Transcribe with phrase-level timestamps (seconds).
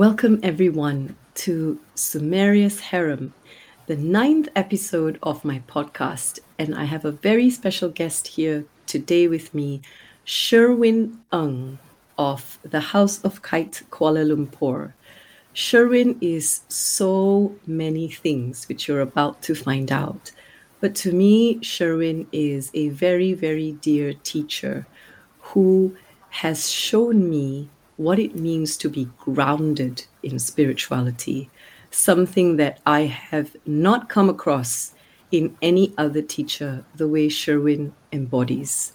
[0.00, 1.14] Welcome, everyone,
[1.44, 3.34] to Sumeria's Harem,
[3.84, 6.38] the ninth episode of my podcast.
[6.58, 9.82] And I have a very special guest here today with me,
[10.24, 11.78] Sherwin Ng
[12.16, 14.94] of the House of Kite Kuala Lumpur.
[15.52, 20.32] Sherwin is so many things, which you're about to find out.
[20.80, 24.86] But to me, Sherwin is a very, very dear teacher
[25.40, 25.94] who
[26.30, 27.68] has shown me
[28.00, 31.50] what it means to be grounded in spirituality,
[31.90, 34.94] something that I have not come across
[35.30, 38.94] in any other teacher the way Sherwin embodies.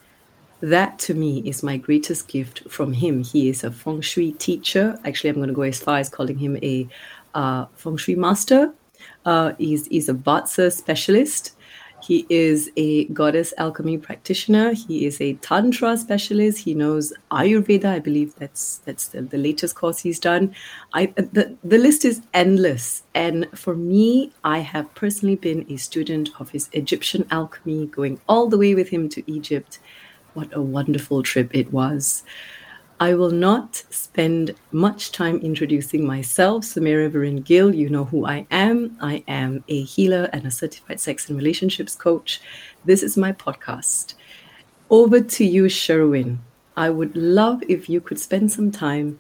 [0.60, 3.24] That to me is my greatest gift from him.
[3.24, 4.98] He is a feng shui teacher.
[5.06, 6.88] Actually, I'm going to go as far as calling him a
[7.36, 8.74] uh, feng shui master.
[9.24, 11.55] Uh, he's, he's a Vatsa specialist.
[12.06, 14.74] He is a goddess alchemy practitioner.
[14.74, 16.60] He is a tantra specialist.
[16.60, 17.86] He knows Ayurveda.
[17.86, 20.54] I believe that's that's the, the latest course he's done.
[20.94, 23.02] I the, the list is endless.
[23.16, 28.50] And for me, I have personally been a student of his Egyptian alchemy, going all
[28.50, 29.80] the way with him to Egypt.
[30.36, 32.24] What a wonderful trip it was.
[33.00, 36.64] I will not spend much time introducing myself.
[36.64, 38.96] Sumeria Varin Gill, you know who I am.
[39.02, 42.40] I am a healer and a certified sex and relationships coach.
[42.86, 44.14] This is my podcast.
[44.90, 46.40] Over to you, Sherwin.
[46.78, 49.20] I would love if you could spend some time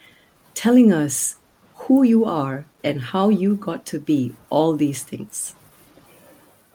[0.53, 1.35] telling us
[1.75, 5.53] who you are and how you got to be all these things.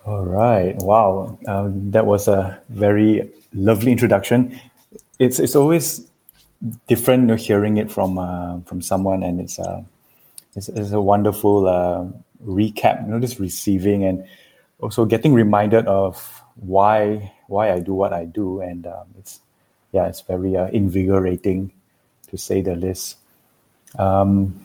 [0.05, 0.77] All right.
[0.77, 1.39] Wow.
[1.47, 4.61] Um, that was a very lovely introduction.
[5.19, 6.10] It's, it's always
[6.87, 9.83] different you know, hearing it from uh, from someone, and it's uh,
[10.55, 12.05] it's, it's a wonderful uh,
[12.45, 13.05] recap.
[13.05, 14.27] You know, just receiving and
[14.81, 19.41] also getting reminded of why why I do what I do, and um, it's
[19.93, 21.73] yeah, it's very uh, invigorating
[22.29, 23.17] to say the least.
[23.99, 24.65] Um,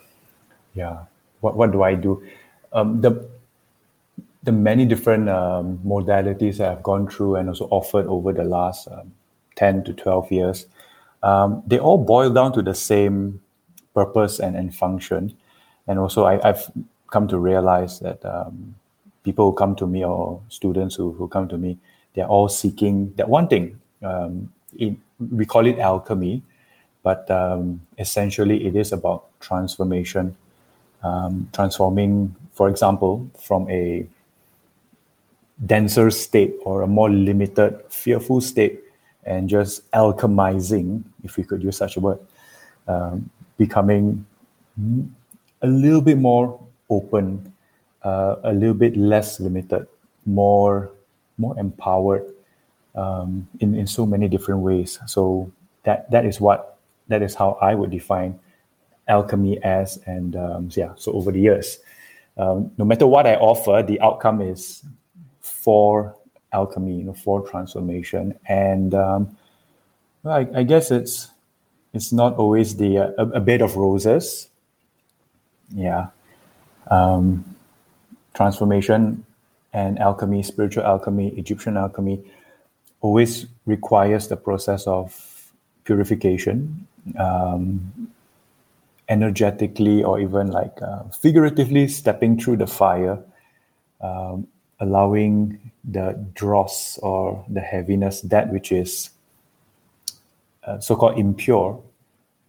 [0.73, 1.05] yeah,
[1.41, 2.23] what what do I do?
[2.73, 3.27] Um, the
[4.43, 9.11] the many different um, modalities I've gone through and also offered over the last um,
[9.55, 10.65] 10 to 12 years
[11.25, 13.41] um, they all boil down to the same
[13.95, 15.35] purpose and, and function.
[15.87, 16.71] And also, I, have
[17.09, 18.75] come to realize that um,
[19.23, 21.79] people who come to me or students who, who come to me,
[22.13, 23.79] they're all seeking that one thing.
[24.03, 26.43] Um, in, we call it alchemy,
[27.01, 30.35] but um, essentially, it is about transformation,
[31.01, 34.05] um, transforming, for example, from a
[35.65, 38.84] denser state or a more limited, fearful state
[39.25, 42.19] and just alchemizing, if we could use such a word,
[42.87, 44.25] um, becoming
[45.61, 46.59] a little bit more
[46.89, 47.53] open,
[48.03, 49.87] uh, a little bit less limited,
[50.25, 50.91] more
[51.37, 52.33] more empowered
[52.95, 54.99] um, in in so many different ways.
[55.07, 55.51] So
[55.83, 56.77] that that is what
[57.07, 58.39] that is how I would define
[59.07, 60.93] alchemy as, and um, yeah.
[60.95, 61.79] So over the years,
[62.37, 64.83] um, no matter what I offer, the outcome is
[65.41, 66.15] for
[66.55, 68.33] alchemy, you know, for transformation.
[68.47, 69.37] And um,
[70.23, 71.29] well, I, I, guess it's
[71.93, 74.49] it's not always the uh, a, a, bed of roses.
[75.73, 76.07] Yeah,
[76.89, 77.43] um,
[78.33, 79.25] transformation
[79.73, 82.23] and alchemy, spiritual alchemy, Egyptian alchemy,
[83.01, 85.13] always requires the process of
[85.83, 86.87] purification,
[87.19, 88.09] um,
[89.09, 93.19] energetically or even like uh, figuratively stepping through the fire.
[94.01, 94.47] Um,
[94.79, 99.09] allowing the dross or the heaviness, that which is
[100.65, 101.81] uh, so called impure,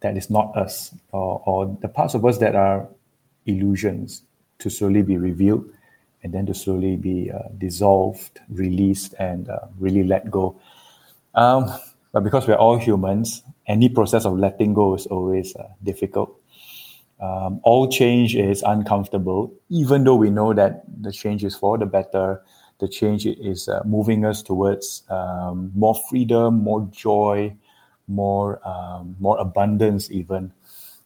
[0.01, 2.87] that is not us, or, or the parts of us that are
[3.45, 4.23] illusions,
[4.59, 5.69] to slowly be revealed
[6.23, 10.59] and then to slowly be uh, dissolved, released, and uh, really let go.
[11.35, 11.71] Um,
[12.11, 16.36] but because we're all humans, any process of letting go is always uh, difficult.
[17.19, 21.85] Um, all change is uncomfortable, even though we know that the change is for the
[21.85, 22.41] better.
[22.79, 27.55] The change is uh, moving us towards um, more freedom, more joy,
[28.07, 30.11] more um, more abundance.
[30.11, 30.51] Even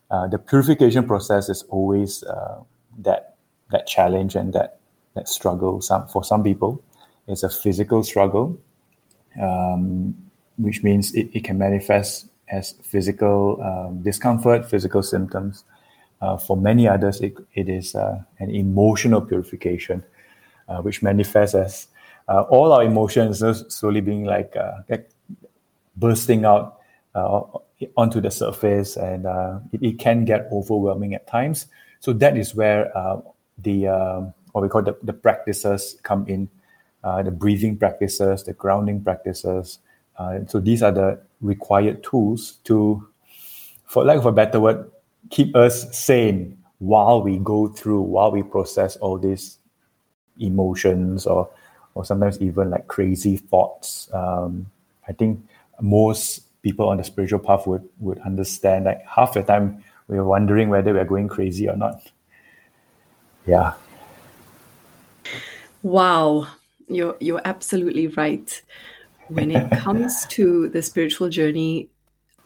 [0.10, 2.60] uh, the purification process is always uh,
[3.00, 3.36] that
[3.72, 4.80] that challenge and that
[5.16, 5.80] that struggle.
[5.80, 6.84] Some for some people,
[7.28, 8.60] it's a physical struggle,
[9.42, 10.13] um,
[10.58, 15.63] which means it, it can manifest as physical um, discomfort, physical symptoms.
[16.22, 20.04] Uh, for many others, it, it is uh, an emotional purification,
[20.70, 21.88] uh, which manifests as
[22.30, 25.10] uh, all our emotions slowly being like, uh, like
[25.96, 26.78] bursting out
[27.16, 27.42] uh,
[27.98, 29.26] onto the surface, and
[29.74, 31.66] it, it, can get overwhelming at times.
[32.00, 32.92] So that is where
[33.58, 36.48] the um, what we call the, the practices come in,
[37.04, 39.80] the breathing practices, the grounding practices.
[40.48, 43.08] so these are the required tools to,
[43.86, 44.90] for lack of a better word,
[45.30, 49.60] keep us sane while we go through, while we process all these
[50.40, 51.50] emotions or
[51.94, 54.10] or sometimes even like crazy thoughts.
[54.14, 54.68] Um,
[55.08, 55.46] I think
[55.82, 60.70] most people on the spiritual path would would understand like half the time we're wondering
[60.70, 62.02] whether we're going crazy or not.
[63.46, 63.74] Yeah.
[65.84, 66.48] Wow.
[66.88, 68.62] You're you're absolutely right.
[69.30, 71.90] When it comes to the spiritual journey,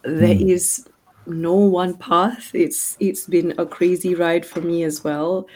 [0.04, 0.50] there mm.
[0.52, 0.88] is
[1.28, 2.52] no one path.
[2.54, 5.48] It's it's been a crazy ride for me as well.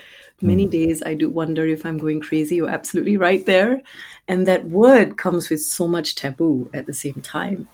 [0.42, 0.72] Many mm.
[0.72, 2.56] days I do wonder if I'm going crazy.
[2.56, 3.82] You're absolutely right there.
[4.28, 7.68] And that word comes with so much taboo at the same time.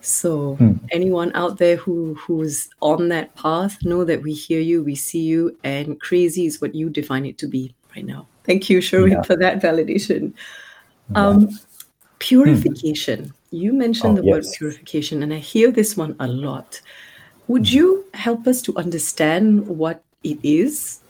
[0.00, 0.78] So mm.
[0.90, 5.22] anyone out there who who's on that path, know that we hear you, we see
[5.22, 8.26] you, and crazy is what you define it to be right now.
[8.44, 9.22] Thank you, Sherwin, yeah.
[9.22, 10.32] for that validation.
[11.14, 11.50] Um,
[12.18, 13.26] purification.
[13.26, 13.32] Mm.
[13.50, 14.34] You mentioned oh, the yes.
[14.34, 16.80] word purification, and I hear this one a lot.
[17.48, 17.72] Would mm.
[17.72, 21.00] you help us to understand what it is?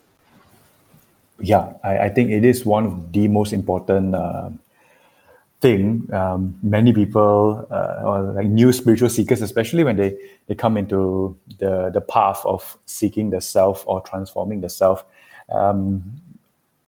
[1.41, 4.51] Yeah, I, I think it is one of the most important uh,
[5.61, 6.09] thing.
[6.13, 11.37] Um, many people, uh, or like new spiritual seekers, especially when they, they come into
[11.59, 15.05] the, the path of seeking the self or transforming the self,
[15.51, 16.03] um,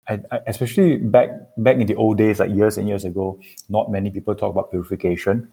[0.08, 3.38] I, I, especially back back in the old days, like years and years ago,
[3.68, 5.52] not many people talk about purification.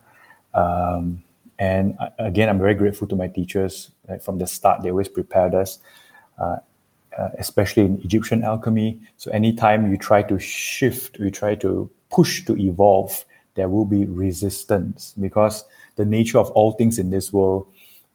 [0.54, 1.24] Um,
[1.60, 3.92] and again, I'm very grateful to my teachers.
[4.08, 5.80] Like from the start, they always prepared us,
[6.40, 6.58] uh,
[7.18, 9.00] uh, especially in Egyptian alchemy.
[9.18, 13.24] So anytime you try to shift, you try to push to evolve,
[13.56, 15.64] there will be resistance because
[15.96, 17.68] the nature of all things in this world,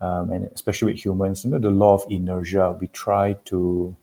[0.03, 3.95] um, and especially with humans, you know, the law of inertia, we try to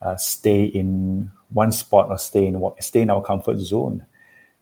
[0.00, 4.04] uh, stay in one spot or stay in what stay in our comfort zone.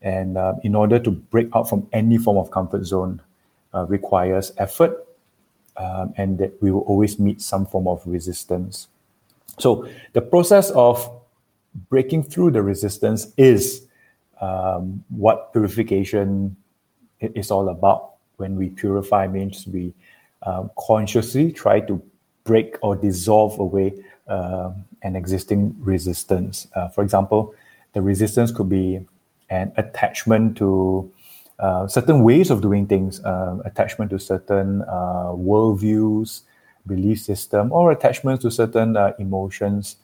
[0.02, 3.20] And uh, in order to break out from any form of comfort zone,
[3.74, 5.06] uh, requires effort,
[5.76, 8.88] um, and that we will always meet some form of resistance.
[9.58, 11.20] So the process of
[11.88, 13.86] breaking through the resistance is
[14.40, 16.56] um, what purification
[17.20, 18.14] is all about.
[18.36, 19.92] When we purify, means we
[20.42, 22.02] um, consciously try to
[22.44, 26.66] break or dissolve away an existing resistance.
[26.74, 27.54] Uh, for example,
[27.92, 29.00] the resistance could be
[29.50, 31.10] an attachment to
[31.58, 36.42] uh, certain ways of doing things, uh, attachment to certain uh, worldviews,
[36.86, 39.96] belief system, or attachments to certain uh, emotions,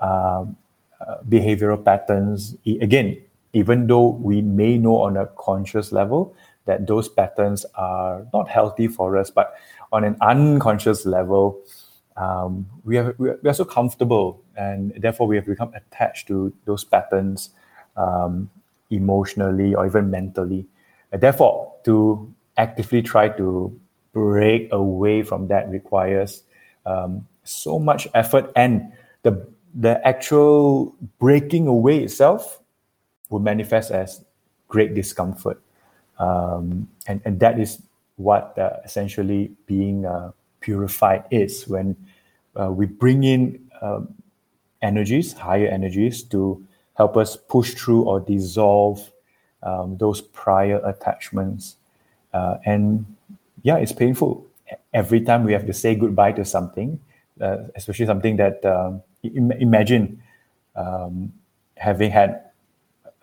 [0.00, 0.56] um,
[1.28, 2.56] behavioral patterns.
[2.66, 3.16] again,
[3.52, 6.34] even though we may know on a conscious level
[6.66, 9.54] that those patterns are not healthy for us, but
[9.90, 11.58] on an unconscious level,
[12.18, 16.84] um, we, have, we are so comfortable and therefore we have become attached to those
[16.84, 17.50] patterns
[17.96, 18.50] um,
[18.90, 20.66] emotionally or even mentally.
[21.12, 23.78] And therefore, to actively try to
[24.12, 26.42] break away from that requires
[26.86, 28.92] um, so much effort and
[29.22, 32.60] the the actual breaking away itself
[33.28, 34.24] will manifest as
[34.66, 35.60] great discomfort
[36.18, 37.80] um, and, and that is
[38.16, 41.96] what uh, essentially being uh, purified is when
[42.58, 44.14] uh, we bring in um,
[44.82, 46.64] energies, higher energies, to
[46.94, 49.10] help us push through or dissolve
[49.62, 51.76] um, those prior attachments.
[52.32, 53.06] Uh, and
[53.62, 54.46] yeah, it's painful
[54.92, 57.00] every time we have to say goodbye to something,
[57.40, 60.22] uh, especially something that um, Im- imagine
[60.76, 61.32] um,
[61.76, 62.42] having had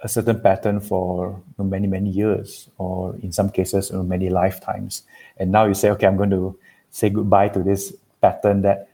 [0.03, 5.03] a certain pattern for many many years, or in some cases many lifetimes,
[5.37, 6.57] and now you say, okay, I'm going to
[6.95, 8.87] say goodbye to this pattern that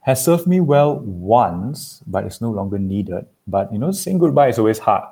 [0.00, 3.24] has served me well once, but it's no longer needed.
[3.46, 5.04] But you know, saying goodbye is always hard.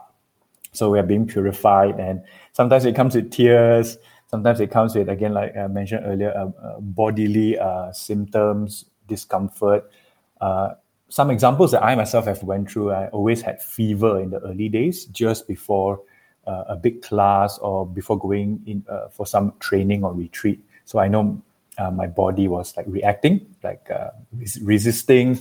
[0.72, 3.96] So we are being purified, and sometimes it comes with tears.
[4.26, 9.90] Sometimes it comes with again, like I mentioned earlier, uh, uh, bodily uh, symptoms, discomfort.
[10.38, 10.74] Uh,
[11.08, 12.92] some examples that I myself have went through.
[12.92, 16.02] I always had fever in the early days, just before
[16.46, 20.60] uh, a big class or before going in uh, for some training or retreat.
[20.84, 21.42] So I know
[21.78, 25.38] uh, my body was like reacting, like uh, res- resisting,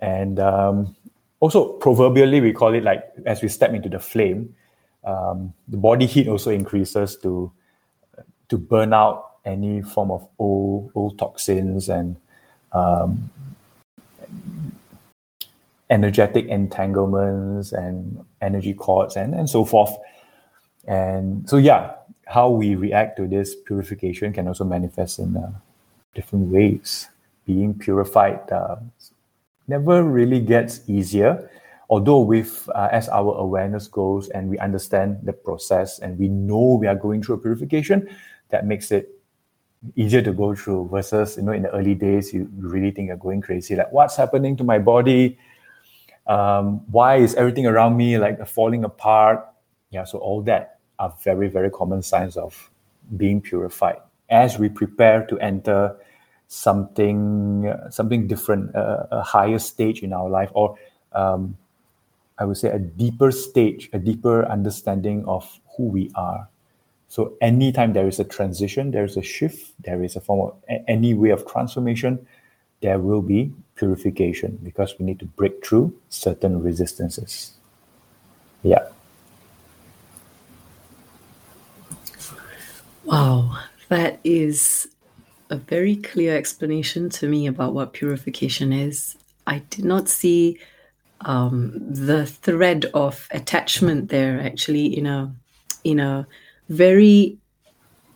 [0.00, 0.94] and um,
[1.40, 4.54] also proverbially we call it like as we step into the flame,
[5.04, 7.50] um, the body heat also increases to
[8.48, 12.16] to burn out any form of old old toxins and
[12.72, 13.30] um,
[15.90, 19.90] energetic entanglements and energy cords and, and so forth.
[20.86, 21.94] And so, yeah,
[22.26, 25.52] how we react to this purification can also manifest in uh,
[26.14, 27.08] different ways.
[27.46, 28.76] Being purified uh,
[29.66, 31.50] never really gets easier.
[31.88, 36.78] Although, with uh, as our awareness goes and we understand the process and we know
[36.80, 38.08] we are going through a purification,
[38.50, 39.20] that makes it
[39.96, 43.16] easier to go through versus you know in the early days you really think you're
[43.16, 45.38] going crazy like what's happening to my body
[46.26, 49.48] um, why is everything around me like falling apart
[49.90, 52.70] yeah so all that are very very common signs of
[53.16, 53.96] being purified
[54.30, 55.96] as we prepare to enter
[56.48, 60.76] something uh, something different uh, a higher stage in our life or
[61.12, 61.56] um,
[62.38, 66.48] i would say a deeper stage a deeper understanding of who we are
[67.10, 70.80] so anytime there is a transition, there is a shift, there is a form of
[70.86, 72.24] any way of transformation,
[72.82, 77.54] there will be purification because we need to break through certain resistances.
[78.62, 78.86] Yeah.
[83.04, 83.58] Wow,
[83.90, 84.88] that is
[85.50, 89.16] a very clear explanation to me about what purification is.
[89.46, 90.58] I did not see
[91.22, 95.34] um, the thread of attachment there actually in a
[95.84, 96.26] in a
[96.68, 97.36] very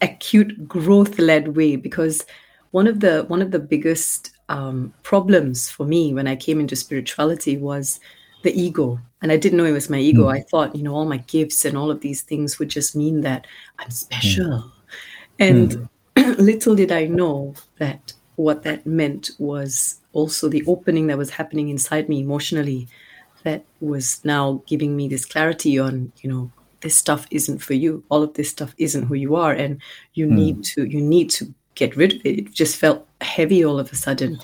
[0.00, 2.24] acute growth led way because
[2.70, 6.76] one of the one of the biggest um, problems for me when I came into
[6.76, 7.98] spirituality was
[8.42, 9.00] the ego.
[9.22, 10.26] And I didn't know it was my ego.
[10.26, 10.34] Mm.
[10.34, 13.22] I thought, you know, all my gifts and all of these things would just mean
[13.22, 13.46] that
[13.78, 14.46] I'm special.
[14.46, 14.70] Mm.
[15.38, 16.38] And mm.
[16.38, 21.68] little did I know that what that meant was also the opening that was happening
[21.68, 22.88] inside me emotionally
[23.44, 26.50] that was now giving me this clarity on, you know,
[26.84, 29.80] this stuff isn't for you all of this stuff isn't who you are and
[30.12, 30.32] you mm.
[30.32, 33.90] need to you need to get rid of it it just felt heavy all of
[33.90, 34.38] a sudden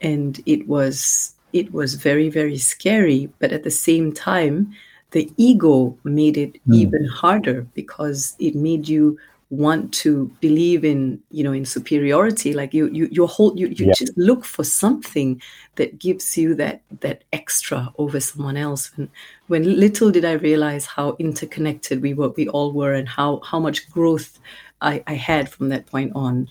[0.00, 4.74] and it was it was very very scary but at the same time
[5.12, 6.74] the ego made it mm.
[6.74, 9.16] even harder because it made you
[9.50, 13.86] want to believe in you know in superiority like you you your whole you, you
[13.86, 13.92] yeah.
[13.96, 15.40] just look for something
[15.76, 18.90] that gives you that that extra over someone else.
[18.96, 19.08] And
[19.46, 23.60] when little did i realize how interconnected we were we all were and how how
[23.60, 24.38] much growth
[24.80, 26.48] i i had from that point on.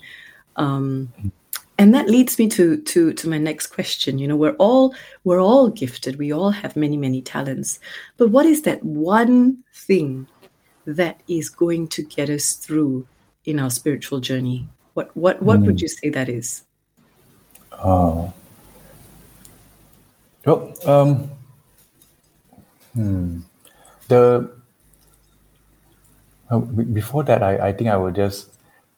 [0.55, 1.11] Um
[1.77, 4.17] and that leads me to to to my next question.
[4.17, 6.17] You know we're all we're all gifted.
[6.17, 7.79] We all have many many talents.
[8.15, 10.27] But what is that one thing
[10.85, 13.07] that is going to get us through
[13.45, 14.67] in our spiritual journey?
[14.93, 15.65] What what what mm.
[15.65, 15.83] would hmm.
[15.83, 16.63] you say that is?
[17.73, 18.33] Oh.
[20.45, 21.29] Well, um,
[22.93, 23.39] hmm.
[24.07, 24.51] the
[26.49, 28.53] uh, before that, I, I think I will just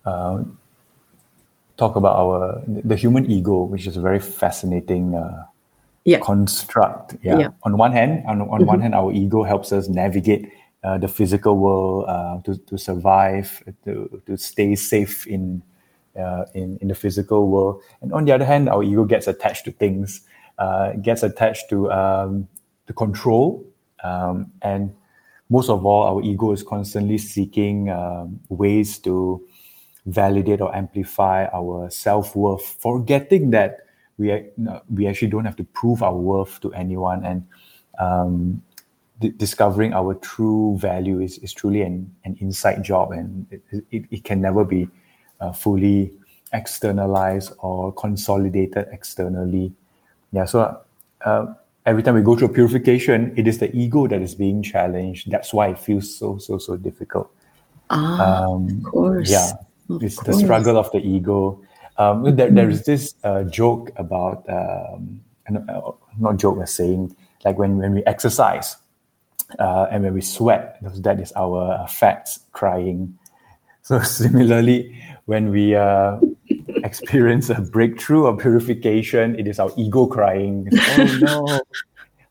[0.05, 0.43] uh,
[1.77, 5.45] talk about our the human ego, which is a very fascinating uh,
[6.03, 6.19] yeah.
[6.19, 7.15] construct.
[7.23, 7.39] Yeah.
[7.39, 7.49] yeah.
[7.63, 8.65] On one hand, on, on mm-hmm.
[8.65, 10.51] one hand, our ego helps us navigate
[10.83, 15.61] uh, the physical world uh, to, to survive, to, to stay safe in,
[16.19, 17.81] uh, in, in the physical world.
[18.01, 20.21] And on the other hand, our ego gets attached to things,
[20.57, 22.47] uh, gets attached to, um,
[22.95, 23.65] control.
[24.03, 24.93] Um, and
[25.49, 29.45] most of all, our ego is constantly seeking um, ways to
[30.05, 33.79] validate or amplify our self worth, forgetting that
[34.17, 34.45] we,
[34.89, 37.25] we actually don't have to prove our worth to anyone.
[37.25, 37.47] And
[37.99, 38.61] um,
[39.19, 44.05] d- discovering our true value is, is truly an, an inside job and it, it,
[44.11, 44.87] it can never be
[45.39, 46.13] uh, fully
[46.53, 49.73] externalized or consolidated externally.
[50.31, 50.81] Yeah, so
[51.25, 51.53] uh,
[51.85, 55.31] every time we go through purification, it is the ego that is being challenged.
[55.31, 57.29] That's why it feels so, so, so difficult.
[57.89, 59.29] Ah, um, of course.
[59.29, 59.53] Yeah,
[59.89, 60.27] of it's course.
[60.27, 61.61] the struggle of the ego.
[61.97, 67.57] Um, there, there is this uh, joke about, um, uh, not joke, a saying, like
[67.57, 68.75] when, when we exercise,
[69.59, 73.17] uh, and when we sweat, that is our uh, fats crying.
[73.87, 76.19] So similarly, when we uh,
[76.83, 80.67] experience a breakthrough or purification, it is our ego crying.
[80.73, 81.61] oh no,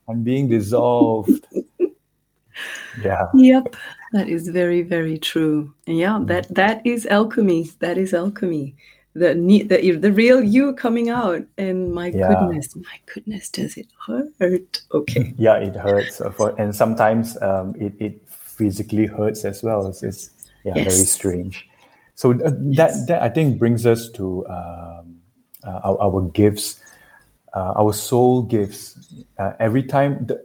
[0.07, 1.31] I'm being dissolved.
[3.03, 3.29] Yeah.
[3.33, 3.75] Yep,
[4.13, 5.73] that is very very true.
[5.87, 7.71] Yeah, that that is alchemy.
[7.81, 8.77] That is alchemy
[9.17, 12.29] the the the real you coming out and my yeah.
[12.29, 16.21] goodness my goodness does it hurt okay yeah it hurts
[16.59, 20.31] and sometimes um, it, it physically hurts as well it's, it's
[20.65, 20.95] yeah yes.
[20.95, 21.69] very strange
[22.15, 23.07] so uh, that yes.
[23.07, 25.17] that i think brings us to um,
[25.65, 26.81] uh, our, our, gifts
[27.55, 30.45] uh, our soul gifts uh, every time the,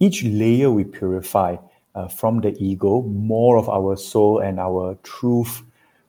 [0.00, 1.56] each layer we purify
[1.94, 5.62] uh, from the ego more of our soul and our truth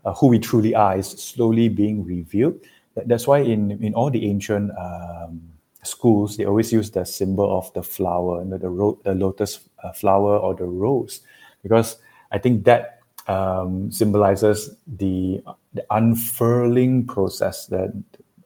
[0.06, 2.56] uh, who we truly are is slowly being revealed.
[2.96, 5.42] That's why in, in all the ancient um,
[5.84, 10.38] schools, they always use the symbol of the flower, the, ro- the lotus uh, flower
[10.38, 11.22] or the rose,
[11.62, 11.98] because
[12.32, 15.42] I think that um, symbolizes the,
[15.74, 17.94] the unfurling process, the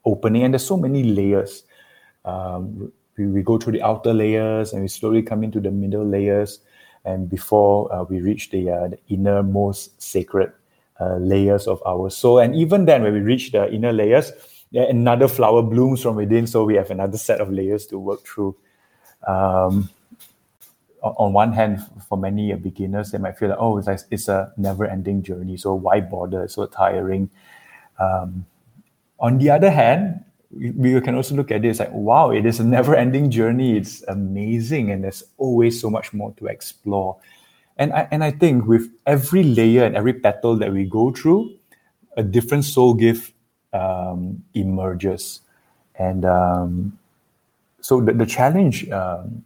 [0.06, 1.64] opening, and there's so many layers.
[2.26, 6.06] Um, we, we go through the outer layers and we slowly come into the middle
[6.06, 6.60] layers,
[7.06, 10.52] and before uh, we reach the, uh, the innermost sacred
[11.00, 12.40] layers of our soul.
[12.40, 14.32] And even then, when we reach the inner layers,
[14.74, 16.48] another flower blooms from within.
[16.48, 18.56] So we have another set of layers to work through.
[19.28, 19.90] Um,
[21.02, 24.52] on one hand, for many beginners, they might feel like, oh, it's, like, it's a
[24.58, 25.58] never-ending journey.
[25.58, 26.44] So why bother?
[26.44, 27.30] It's so tiring.
[28.00, 28.46] Um,
[29.20, 32.64] on the other hand, we, can also look at as like, wow, it is a
[32.64, 33.78] never-ending journey.
[33.78, 37.18] It's amazing, and there's always so much more to explore.
[37.78, 41.54] And I, and I think with every layer and every petal that we go through,
[42.16, 43.34] a different soul gift
[43.74, 45.42] um, emerges.
[45.96, 46.98] And um,
[47.82, 49.44] so the, the challenge um,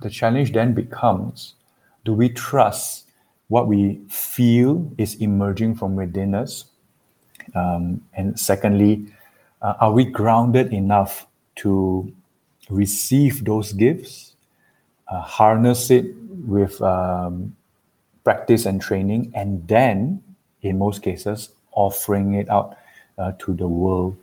[0.00, 1.54] the challenge then becomes
[2.04, 3.08] do we trust
[3.48, 6.66] what we feel is emerging from within us?
[7.54, 9.06] Um, and secondly,
[9.62, 11.26] uh, are we grounded enough
[11.56, 12.12] to
[12.68, 14.25] receive those gifts,
[15.08, 16.14] uh, harness it
[16.46, 17.54] with um,
[18.24, 20.22] practice and training, and then,
[20.62, 22.76] in most cases, offering it out
[23.18, 24.16] uh, to the world?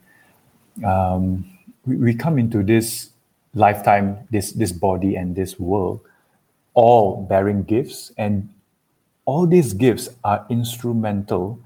[0.84, 1.46] Um,
[1.86, 3.10] we, we come into this
[3.54, 6.02] lifetime, this this body and this world,
[6.74, 8.50] all bearing gifts, and
[9.26, 11.60] all these gifts are instrumental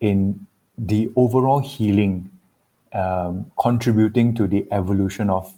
[0.00, 0.46] in
[0.78, 2.30] the overall healing,
[2.92, 5.52] um, contributing to the evolution of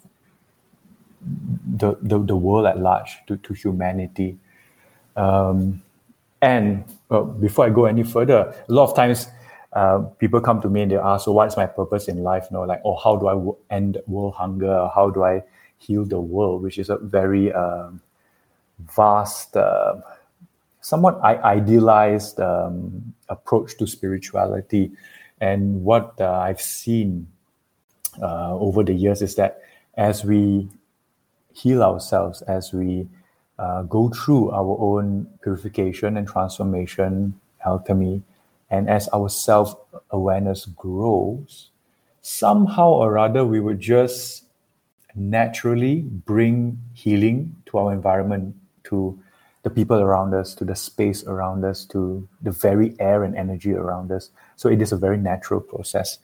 [1.77, 4.39] the, the, the world at large, to, to humanity.
[5.17, 5.83] Um,
[6.43, 9.29] and uh, before I go any further, a lot of times
[9.73, 12.59] uh, people come to me and they ask, "So, what's my purpose in life?" You
[12.59, 14.89] know, like, "Oh, how do I end world hunger?
[14.95, 15.43] How do I
[15.79, 18.01] heal the world, which is a very um,
[18.79, 19.97] vast, uh,
[20.81, 24.93] somewhat idealized um, approach to spirituality.
[25.41, 27.27] And what uh, I've seen
[28.21, 29.63] uh, over the years is that
[29.97, 30.69] as we
[31.55, 33.09] heal ourselves, as we
[33.59, 38.23] uh, go through our own purification and transformation, alchemy,
[38.71, 39.75] and as our self
[40.11, 41.71] awareness grows,
[42.23, 44.45] somehow or other we would just
[45.15, 49.19] naturally bring healing to our environment, to
[49.63, 53.73] the people around us, to the space around us, to the very air and energy
[53.73, 54.31] around us.
[54.57, 56.19] So it is a very natural process.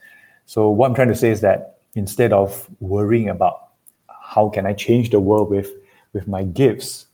[0.45, 3.70] So what I'm trying to say is that instead of worrying about
[4.33, 5.71] how can I change the world with
[6.13, 7.07] with my gifts,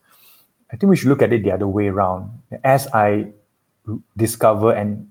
[0.72, 2.32] I think we should look at it the other way around.
[2.64, 3.28] As I
[4.18, 5.10] discover and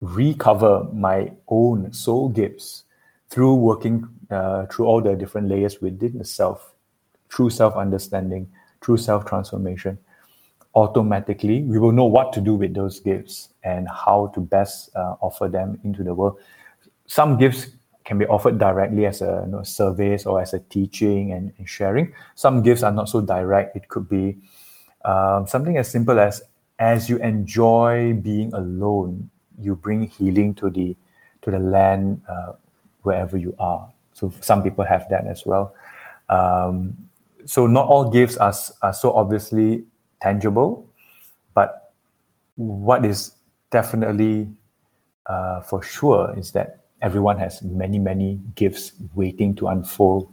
[0.00, 2.84] recover my own soul gifts
[3.28, 6.72] through working uh, through all the different layers within the self,
[7.30, 8.48] through self understanding,
[8.80, 9.98] through self transformation,
[10.74, 15.16] automatically we will know what to do with those gifts and how to best uh,
[15.20, 16.38] offer them into the world.
[17.06, 17.66] Some gifts
[18.04, 21.68] can be offered directly as a you know, service or as a teaching and, and,
[21.68, 22.12] sharing.
[22.34, 23.76] Some gifts are not so direct.
[23.76, 24.38] It could be
[25.04, 26.42] um, something as simple as
[26.78, 29.28] as you enjoy being alone,
[29.60, 30.96] you bring healing to the
[31.42, 32.52] to the land uh,
[33.02, 33.92] wherever you are.
[34.14, 35.74] So some people have that as well.
[36.28, 36.96] Um,
[37.44, 39.84] so not all gifts are, are so obviously
[40.20, 40.86] tangible,
[41.54, 41.92] but
[42.56, 43.32] what is
[43.70, 44.48] definitely
[45.26, 50.32] uh, for sure is that everyone has many, many gifts waiting to unfold.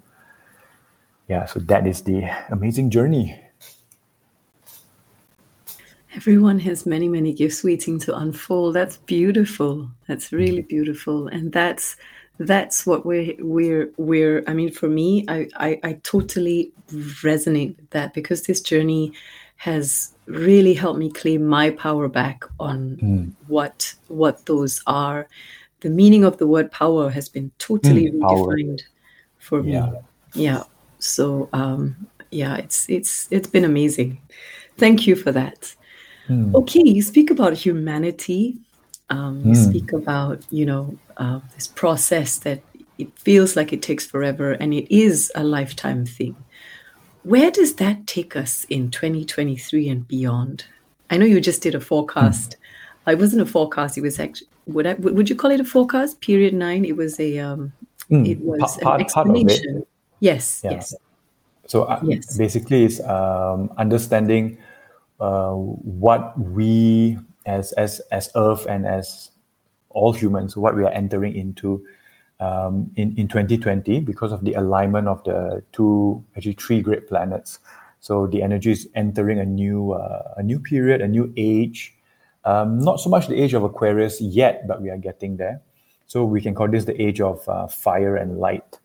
[1.28, 3.40] Yeah, so that is the amazing journey.
[6.16, 8.76] Everyone has many, many gifts waiting to unfold.
[8.76, 9.90] That's beautiful.
[10.08, 10.68] That's really mm-hmm.
[10.68, 11.28] beautiful.
[11.28, 11.96] And that's
[12.40, 17.90] that's what we're we're we're i mean for me I, I i totally resonate with
[17.92, 19.14] that because this journey
[19.56, 23.32] has really helped me claim my power back on mm.
[23.48, 25.28] what what those are
[25.82, 28.82] the meaning of the word power has been totally mm, redefined
[29.38, 29.92] for me yeah.
[30.34, 30.64] yeah
[31.00, 31.96] so um
[32.32, 34.20] yeah it's it's it's been amazing
[34.78, 35.76] thank you for that
[36.28, 36.54] mm.
[36.56, 38.58] okay you speak about humanity
[39.10, 39.70] um, you mm.
[39.70, 42.62] speak about, you know, uh, this process that
[42.98, 46.36] it feels like it takes forever and it is a lifetime thing.
[47.24, 50.66] Where does that take us in 2023 and beyond?
[51.10, 52.58] I know you just did a forecast.
[53.06, 53.14] Mm.
[53.14, 53.98] It wasn't a forecast.
[53.98, 56.22] It was actually would I would you call it a forecast?
[56.22, 56.86] Period nine.
[56.86, 57.74] It was a um,
[58.12, 58.28] mm.
[58.28, 59.86] it was part, an explanation.
[60.20, 60.72] Yes, yeah.
[60.72, 60.94] yes.
[61.68, 62.38] So uh, yes.
[62.38, 64.58] basically, it's um, understanding
[65.20, 69.32] uh, what we as as as Earth and as
[69.90, 71.84] all humans, what we are entering into
[72.40, 77.60] um, in in 2020 because of the alignment of the two actually three great planets.
[78.00, 81.97] So the energy is entering a new uh, a new period, a new age.
[82.46, 85.62] Um, not so much the age of Aquarius yet, but we are getting there.
[86.06, 88.80] So we can call this the age of uh, fire and light.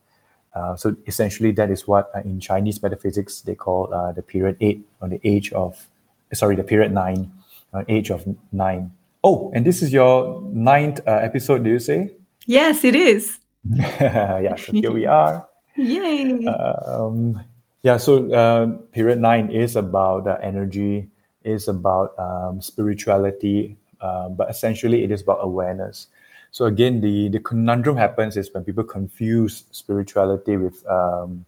[0.55, 4.57] Uh, so essentially, that is what uh, in Chinese metaphysics they call uh, the period
[4.61, 5.87] eight or the age of,
[6.33, 7.33] sorry, the period nine
[7.73, 8.93] uh, age of nine.
[9.25, 12.11] Oh, and this is your ninth uh, episode, do you say?
[12.47, 13.39] Yes, it is.
[13.71, 15.47] yeah, so here we are.
[15.77, 16.45] Yay.
[16.47, 17.41] Um,
[17.83, 21.09] yeah, so uh, period nine is about energy,
[21.45, 26.09] is about um, spirituality, uh, but essentially it is about awareness.
[26.51, 31.45] So again, the the conundrum happens is when people confuse spirituality with um,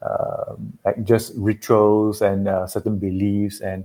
[0.00, 3.84] uh, like just rituals and uh, certain beliefs, and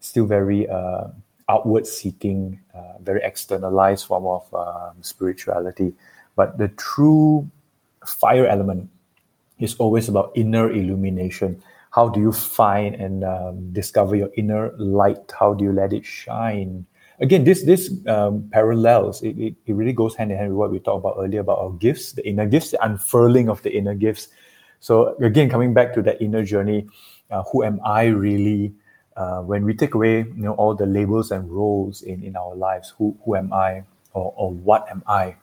[0.00, 1.08] still very uh,
[1.48, 5.92] outward seeking, uh, very externalized form of um, spirituality.
[6.36, 7.48] But the true
[8.06, 8.88] fire element
[9.58, 11.62] is always about inner illumination.
[11.92, 15.32] How do you find and um, discover your inner light?
[15.38, 16.86] How do you let it shine?
[17.20, 19.22] Again, this this um, parallels.
[19.22, 21.58] It, it, it really goes hand in hand with what we talked about earlier about
[21.58, 24.28] our gifts, the inner gifts, the unfurling of the inner gifts.
[24.80, 26.88] So again, coming back to that inner journey,
[27.30, 28.72] uh, who am I really?
[29.14, 32.56] Uh, when we take away, you know, all the labels and roles in, in our
[32.56, 35.36] lives, who who am I, or or what am I?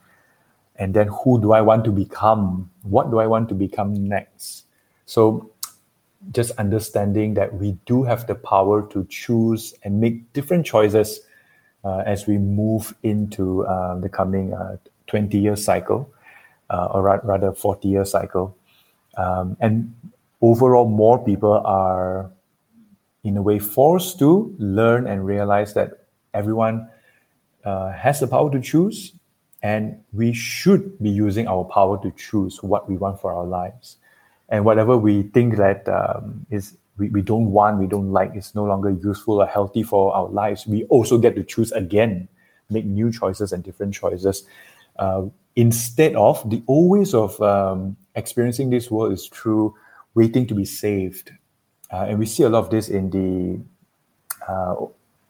[0.79, 2.71] and then who do I want to become?
[2.83, 4.65] What do I want to become next?
[5.05, 5.51] So,
[6.31, 11.21] just understanding that we do have the power to choose and make different choices
[11.83, 14.77] uh, as we move into uh, the coming uh,
[15.07, 16.11] 20 year cycle,
[16.69, 18.55] uh, or rather 40 year cycle.
[19.17, 19.93] Um, and
[20.41, 22.31] overall, more people are,
[23.23, 26.89] in a way, forced to learn and realize that everyone
[27.65, 29.13] uh, has the power to choose
[29.61, 33.97] and we should be using our power to choose what we want for our lives.
[34.49, 38.53] And whatever we think that um, is we, we don't want, we don't like, is
[38.55, 42.27] no longer useful or healthy for our lives, we also get to choose again,
[42.69, 44.43] make new choices and different choices.
[44.97, 45.23] Uh,
[45.55, 49.73] instead of the old ways of um, experiencing this world is through
[50.15, 51.31] waiting to be saved.
[51.91, 53.59] Uh, and we see a lot of this in the
[54.47, 54.75] uh,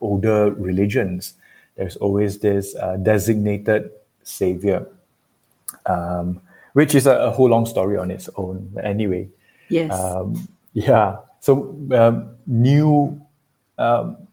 [0.01, 1.36] older religions.
[1.75, 3.91] There's always this uh, designated
[4.23, 4.88] savior,
[5.86, 6.41] um,
[6.73, 8.69] which is a, a, whole long story on its own.
[8.73, 9.29] But anyway,
[9.69, 11.17] yes, um, yeah.
[11.39, 13.21] So um, new,
[13.77, 14.27] um,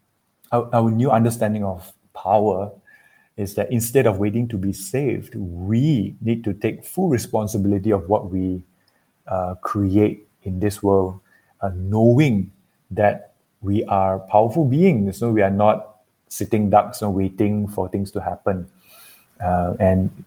[0.53, 2.73] our, our new understanding of power
[3.37, 8.09] is that instead of waiting to be saved, we need to take full responsibility of
[8.09, 8.63] what we
[9.27, 11.21] uh, create in this world,
[11.61, 12.51] uh, knowing
[12.91, 15.19] that we are powerful beings.
[15.19, 15.97] So we are not
[16.29, 18.69] sitting ducks and waiting for things to happen.
[19.41, 20.25] Uh, and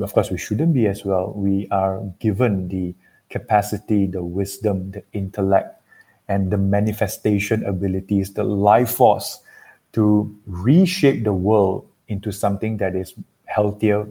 [0.00, 1.32] of course, we shouldn't be as well.
[1.34, 2.94] We are given the
[3.28, 5.80] capacity, the wisdom, the intellect,
[6.28, 9.40] and the manifestation abilities, the life force
[9.92, 13.14] to reshape the world into something that is
[13.46, 14.06] healthier,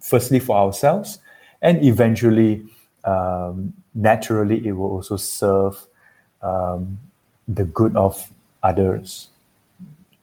[0.00, 1.18] firstly for ourselves,
[1.62, 2.62] and eventually,
[3.04, 5.86] um, naturally, it will also serve
[6.42, 6.98] um,
[7.48, 8.30] the good of
[8.62, 9.28] others.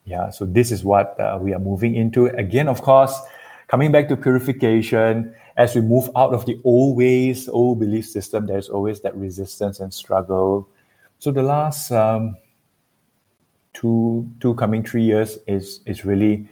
[0.04, 2.26] Yeah, so this is what uh, we are moving into.
[2.26, 3.18] Again, of course,
[3.74, 8.46] coming back to purification, as we move out of the old ways, old belief system,
[8.46, 10.68] there's always that resistance and struggle.
[11.18, 12.36] So the last um,
[13.72, 16.46] two two coming three years is is really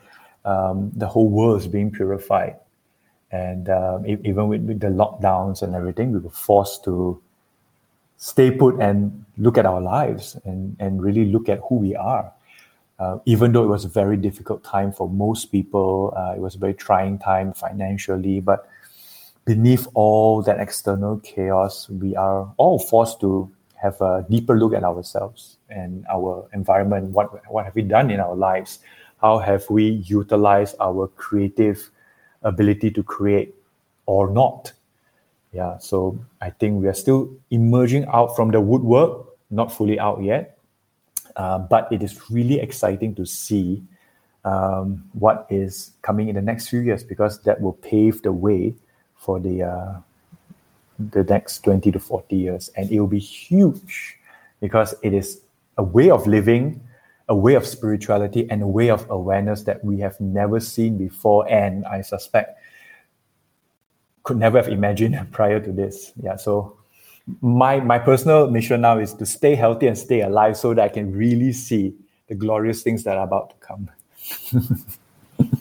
[0.44, 2.56] um, the whole world is being purified,
[3.30, 7.22] and um, even with, with the lockdowns and everything, we were forced to
[8.16, 12.32] stay put and look at our lives and and really look at who we are
[12.98, 16.54] uh, even though it was a very difficult time for most people, uh, it was
[16.54, 18.40] a very trying time financially.
[18.40, 18.68] But
[19.44, 24.84] beneath all that external chaos, we are all forced to have a deeper look at
[24.84, 27.10] ourselves and our environment.
[27.10, 28.78] What what have we done in our lives?
[29.20, 31.90] How have we utilized our creative
[32.42, 33.54] ability to create
[34.06, 34.72] or not?
[35.52, 40.22] Yeah, so I think we are still emerging out from the woodwork, not fully out
[40.22, 40.58] yet
[41.36, 43.82] uh, but it is really exciting to see
[44.44, 48.74] um, what is coming in the next few years because that will pave the way
[49.16, 49.94] for the uh,
[50.98, 52.70] the next 20 to 40 years.
[52.76, 54.18] And it will be huge
[54.60, 55.40] because it is
[55.78, 56.80] a way of living
[57.28, 61.48] a way of spirituality and a way of awareness that we have never seen before
[61.50, 62.58] and i suspect
[64.24, 66.12] could never have imagined prior to this.
[66.20, 66.76] Yeah so
[67.40, 70.88] my my personal mission now is to stay healthy and stay alive so that I
[70.88, 71.94] can really see
[72.28, 73.90] the glorious things that are about to come.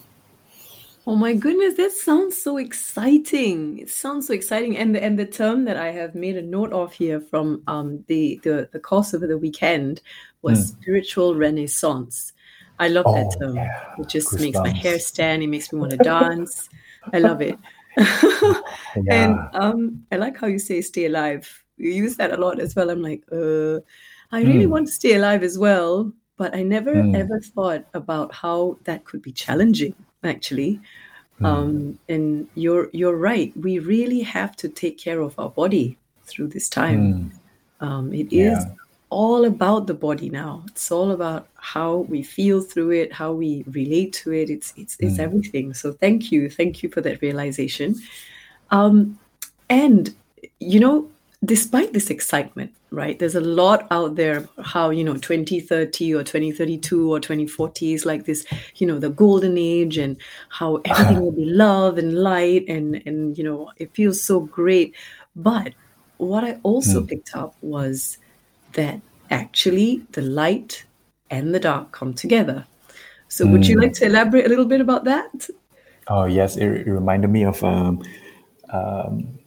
[1.07, 3.79] oh my goodness, that sounds so exciting.
[3.79, 4.77] It sounds so exciting.
[4.77, 8.03] And the and the term that I have made a note of here from um
[8.07, 10.01] the the, the course over the weekend
[10.41, 10.81] was mm.
[10.81, 12.33] spiritual renaissance.
[12.79, 13.55] I love oh, that term.
[13.55, 13.93] Yeah.
[13.99, 16.67] It just makes my hair stand, it makes me want to dance.
[17.13, 17.57] I love it.
[17.97, 18.63] yeah.
[19.09, 21.63] And um, I like how you say stay alive.
[21.77, 22.89] You use that a lot as well.
[22.89, 23.79] I'm like, uh,
[24.31, 24.69] I really mm.
[24.69, 27.15] want to stay alive as well, but I never mm.
[27.15, 30.79] ever thought about how that could be challenging, actually.
[31.41, 31.45] Mm.
[31.45, 33.55] Um, and you're you're right.
[33.57, 37.31] We really have to take care of our body through this time.
[37.81, 37.87] Mm.
[37.87, 38.57] Um, it yeah.
[38.57, 38.65] is
[39.11, 40.63] all about the body now.
[40.67, 44.49] It's all about how we feel through it, how we relate to it.
[44.49, 45.19] It's it's it's mm.
[45.19, 45.73] everything.
[45.73, 47.95] So thank you, thank you for that realization.
[48.71, 49.19] Um,
[49.69, 50.15] and
[50.59, 51.09] you know,
[51.43, 53.19] despite this excitement, right?
[53.19, 58.25] There's a lot out there how, you know, 2030 or 2032 or 2040 is like
[58.25, 58.45] this,
[58.75, 60.15] you know, the golden age and
[60.49, 64.95] how everything will be love and light and and you know, it feels so great.
[65.35, 65.73] But
[66.15, 67.09] what I also mm.
[67.09, 68.17] picked up was
[68.73, 70.85] that actually the light
[71.29, 72.65] and the dark come together.
[73.27, 73.51] So, mm.
[73.53, 73.83] would you hmm.
[73.83, 75.49] like to elaborate a little bit about that?
[76.07, 76.57] Oh, yes.
[76.57, 78.03] It, it reminded me of um,
[78.71, 79.39] um,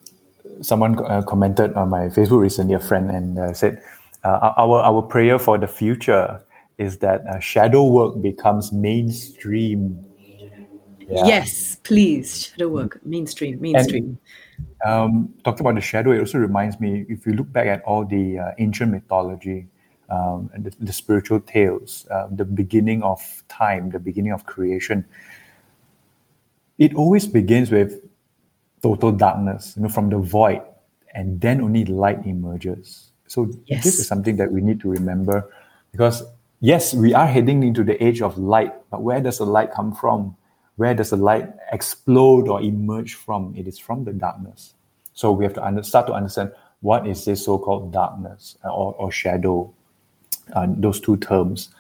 [0.63, 3.83] someone uh, commented on my Facebook recently, a friend, and uh, said,
[4.25, 6.41] uh, our, our prayer for the future
[6.79, 10.03] is that uh, shadow work becomes mainstream.
[11.09, 11.27] Yeah.
[11.27, 12.47] Yes, please.
[12.49, 14.05] Shadow work, mainstream, mainstream.
[14.05, 14.19] And,
[14.85, 18.05] um, talking about the shadow, it also reminds me if you look back at all
[18.05, 19.67] the uh, ancient mythology
[20.11, 25.05] um, and the, the, spiritual tales, uh, the beginning of time, the beginning of creation,
[26.79, 28.03] it always begins with
[28.83, 30.63] total darkness, you know, from the void,
[31.15, 33.13] and then only light emerges.
[33.27, 33.83] So yes.
[33.85, 35.51] this is something that we need to remember
[35.91, 36.23] because
[36.61, 39.95] yes, we are heading into the age of light, but where does the light come
[39.95, 40.37] from?
[40.77, 43.55] Where does the light explode or emerge from?
[43.57, 44.75] It is from the darkness.
[45.13, 48.95] So we have to under, start to understand what is this so-called darkness uh, or,
[48.95, 49.73] or shadow,
[50.53, 51.71] uh, those two terms.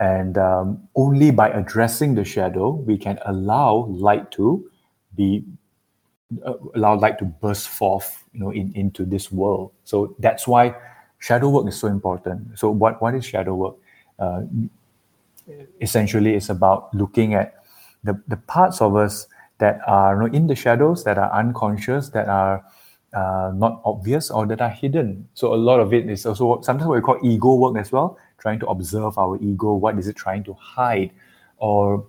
[0.00, 4.70] And um, only by addressing the shadow, we can allow light to
[5.16, 5.44] be
[6.44, 9.72] uh, allow light to burst forth, you know, in, into this world.
[9.84, 10.76] So that's why
[11.18, 12.58] shadow work is so important.
[12.58, 13.76] So what what is shadow work?
[14.18, 14.42] Uh,
[15.80, 17.57] essentially, it's about looking at
[18.04, 19.26] the, the parts of us
[19.58, 22.64] that are you know, in the shadows, that are unconscious, that are
[23.12, 25.28] uh, not obvious or that are hidden.
[25.34, 28.18] So a lot of it is also sometimes what we call ego work as well,
[28.38, 29.74] trying to observe our ego.
[29.74, 31.10] What is it trying to hide,
[31.56, 32.06] or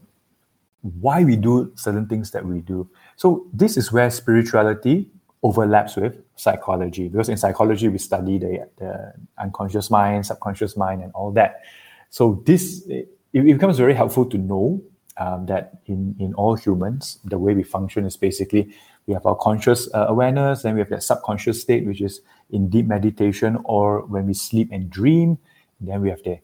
[0.81, 2.89] why we do certain things that we do.
[3.15, 5.09] So this is where spirituality
[5.43, 11.11] overlaps with psychology because in psychology we study the, the unconscious mind, subconscious mind, and
[11.13, 11.61] all that.
[12.09, 14.81] So this it, it becomes very helpful to know
[15.19, 18.73] um, that in, in all humans, the way we function is basically
[19.05, 22.69] we have our conscious uh, awareness, and we have that subconscious state, which is in
[22.69, 25.37] deep meditation or when we sleep and dream.
[25.79, 26.39] And then we have the,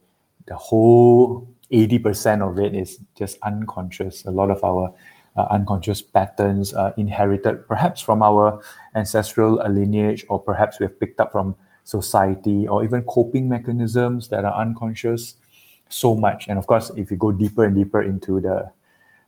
[0.47, 4.25] the whole 80% of it is just unconscious.
[4.25, 4.93] A lot of our
[5.37, 8.61] uh, unconscious patterns are inherited perhaps from our
[8.95, 14.43] ancestral lineage, or perhaps we have picked up from society, or even coping mechanisms that
[14.43, 15.35] are unconscious
[15.89, 16.47] so much.
[16.47, 18.71] And of course, if you go deeper and deeper into the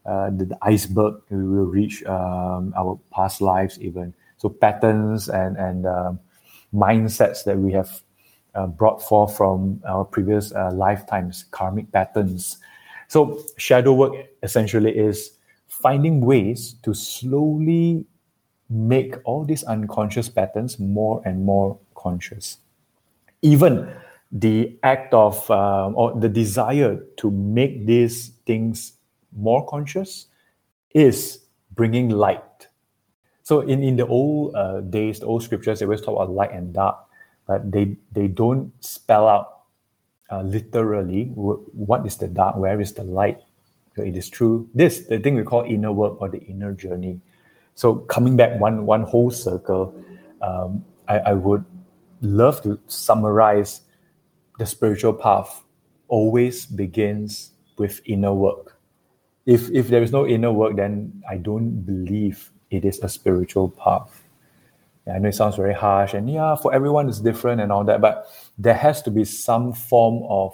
[0.05, 4.13] uh, the, the, iceberg, we will reach um, our past lives even.
[4.37, 6.19] So patterns and and um,
[6.73, 8.01] mindsets that we have
[8.55, 12.57] uh, brought forth from our previous uh, lifetimes, karmic patterns.
[13.07, 18.05] So shadow work essentially is finding ways to slowly
[18.69, 22.57] make all these unconscious patterns more and more conscious.
[23.41, 23.93] Even
[24.31, 28.93] the act of um, or the desire to make these things
[29.31, 30.27] more conscious
[30.91, 31.39] is
[31.73, 32.67] bringing light.
[33.43, 36.51] So in, in the old uh, days, the old scriptures, they always talk about light
[36.51, 36.97] and dark,
[37.47, 39.59] but they, they don't spell out
[40.29, 43.39] uh, literally what is the dark, where is the light.
[43.95, 44.69] So it is true.
[44.75, 47.21] This, the thing we call inner work or the inner journey.
[47.75, 49.95] So coming back one, one whole circle,
[50.41, 51.63] um, I, I would
[52.21, 53.81] love to summarize
[54.57, 55.63] the spiritual path
[56.07, 58.79] always begins with inner work.
[59.45, 63.69] If, if there is no inner work, then I don't believe it is a spiritual
[63.69, 64.23] path.
[65.07, 68.01] I know it sounds very harsh, and yeah, for everyone it's different and all that,
[68.01, 70.53] but there has to be some form of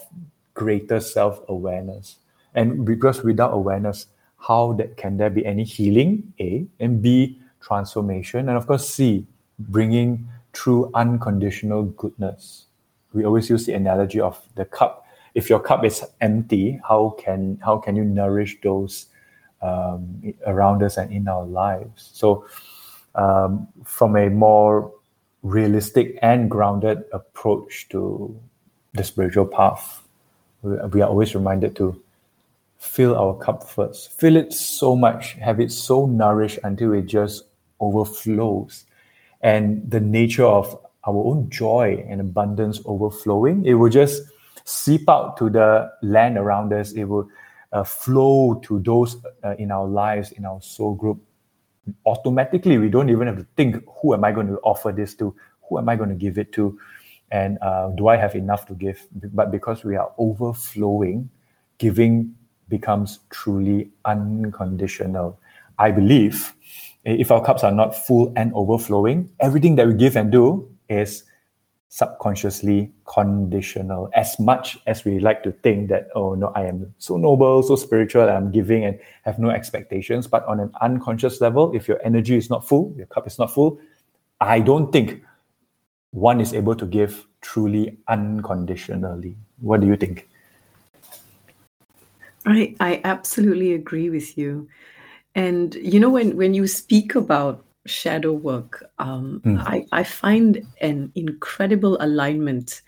[0.54, 2.18] greater self awareness.
[2.54, 4.06] And because without awareness,
[4.38, 6.34] how that can there be any healing?
[6.40, 9.26] A and B transformation, and of course C
[9.58, 12.68] bringing true unconditional goodness
[13.14, 15.06] we always use the analogy of the cup.
[15.34, 19.08] If your cup is empty, how can how can you nourish those
[19.62, 22.10] um, around us and in our lives?
[22.14, 22.46] So,
[23.16, 24.92] um, from a more
[25.42, 28.40] realistic and grounded approach to
[28.94, 30.04] the spiritual path,
[30.62, 32.02] we, we are always reminded to
[32.78, 34.12] fill our cup first.
[34.12, 37.46] Fill it so much, have it so nourished until it just
[37.80, 38.86] overflows.
[39.42, 44.22] And the nature of our own joy and abundance overflowing, it will just
[44.66, 46.94] seep out to the land around us.
[46.94, 47.28] It will
[47.72, 51.22] uh, flow to those uh, in our lives, in our soul group.
[52.06, 55.36] Automatically, we don't even have to think, who am I going to offer this to?
[55.68, 56.80] Who am I going to give it to?
[57.32, 59.06] And uh, do I have enough to give?
[59.12, 61.30] But because we are overflowing,
[61.80, 62.36] giving
[62.70, 65.40] becomes truly unconditional.
[65.78, 66.54] I believe
[67.04, 71.24] if our cups are not full and overflowing, everything that we give and do is
[71.90, 74.10] subconsciously conditional.
[74.16, 77.76] As much as we like to think that oh no i am so noble so
[77.76, 80.26] spiritual i'm giving and have no expectations.
[80.26, 83.54] But on an unconscious level if your energy is not full your cup is not
[83.54, 83.80] full
[84.42, 85.24] i don't think
[86.14, 89.36] one is able to give truly unconditionally.
[89.60, 90.30] What do you think?
[92.46, 94.68] I i absolutely agree with you.
[95.36, 99.62] And you know when when you speak about shadow work, um, mm.
[99.66, 102.82] I, I find an incredible alignment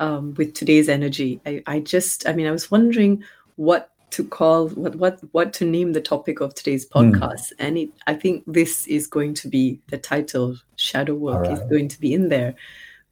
[0.00, 1.40] um, with today's energy.
[1.46, 3.22] I, I just, I mean, I was wondering
[3.56, 6.98] what to call what what what to name the topic of today's hmm.
[6.98, 7.58] podcast mm.
[7.58, 11.52] and it i think this is going to be the title shadow work right.
[11.52, 12.54] is going to be in there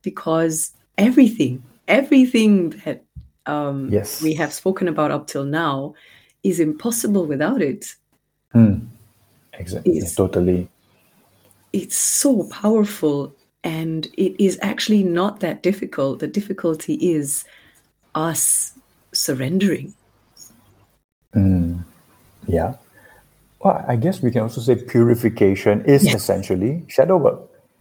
[0.02, 3.02] because everything everything that
[3.46, 4.22] um, yes.
[4.22, 5.94] we have spoken about up till now
[6.44, 7.94] is impossible without it
[8.54, 8.86] mm.
[9.54, 10.68] exactly totally
[11.72, 16.20] it's so powerful and it is actually not that difficult.
[16.20, 17.44] The difficulty is
[18.14, 18.72] us
[19.12, 19.94] surrendering.
[21.34, 21.84] Mm,
[22.46, 22.74] yeah.
[23.60, 26.14] Well, I guess we can also say purification is yes.
[26.14, 27.40] essentially shadow work.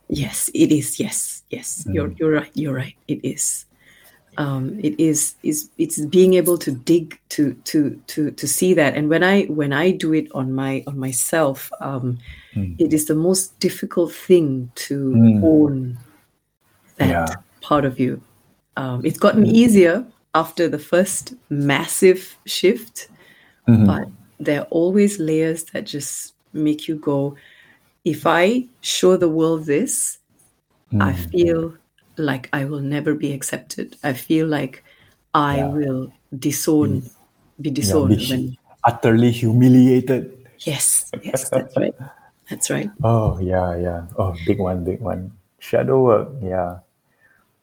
[0.10, 1.00] Yes, it is.
[1.00, 1.86] Yes, yes.
[1.88, 1.94] Mm.
[1.94, 2.52] You're you're right.
[2.54, 2.96] You're right.
[3.08, 3.66] It is
[4.40, 8.96] um, it is is it's being able to dig to to to to see that
[8.96, 12.18] and when i when i do it on my on myself um,
[12.56, 12.74] mm.
[12.80, 15.44] it is the most difficult thing to mm.
[15.44, 16.00] own
[16.96, 17.36] that yeah.
[17.62, 18.22] part of you
[18.78, 19.52] um, it's gotten mm.
[19.52, 23.10] easier after the first massive shift
[23.68, 23.86] mm-hmm.
[23.86, 24.08] but
[24.40, 27.36] there are always layers that just make you go
[28.06, 30.20] if i show the world this
[31.02, 31.32] i mm.
[31.32, 31.74] feel
[32.20, 33.98] like I will never be accepted.
[34.04, 34.84] I feel like
[35.34, 35.68] I yeah.
[35.68, 37.12] will disown, mm.
[37.62, 38.20] be disowned.
[38.22, 40.48] Yeah, be utterly humiliated.
[40.60, 41.96] Yes, yes, that's right.
[42.50, 42.90] That's right.
[43.04, 44.06] Oh yeah, yeah.
[44.18, 45.32] Oh, big one, big one.
[45.60, 46.30] Shadow work.
[46.42, 46.80] Yeah.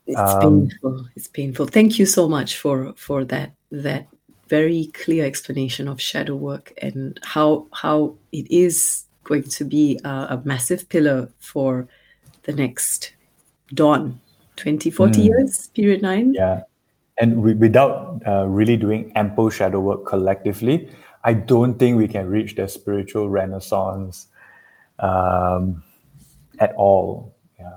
[0.07, 1.07] It's um, painful.
[1.17, 1.67] It's painful.
[1.67, 4.07] Thank you so much for for that that
[4.49, 10.39] very clear explanation of shadow work and how how it is going to be a,
[10.39, 11.89] a massive pillar for
[12.45, 13.13] the next
[13.75, 14.21] dawn
[14.57, 15.25] 20, 40 mm.
[15.25, 16.35] years, period nine.
[16.35, 16.63] Yeah.
[17.19, 20.89] And we, without uh, really doing ample shadow work collectively,
[21.25, 24.27] I don't think we can reach the spiritual renaissance
[24.99, 25.83] um,
[26.59, 27.35] at all.
[27.59, 27.77] Yeah.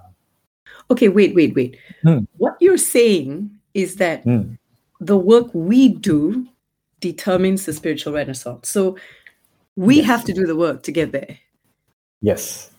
[0.91, 1.77] Okay, wait, wait, wait.
[2.03, 2.27] Mm.
[2.37, 4.57] What you're saying is that mm.
[4.99, 6.47] the work we do
[6.99, 8.69] determines the spiritual renaissance.
[8.69, 8.97] So
[9.75, 10.05] we yes.
[10.05, 11.37] have to do the work to get there.
[12.21, 12.71] Yes.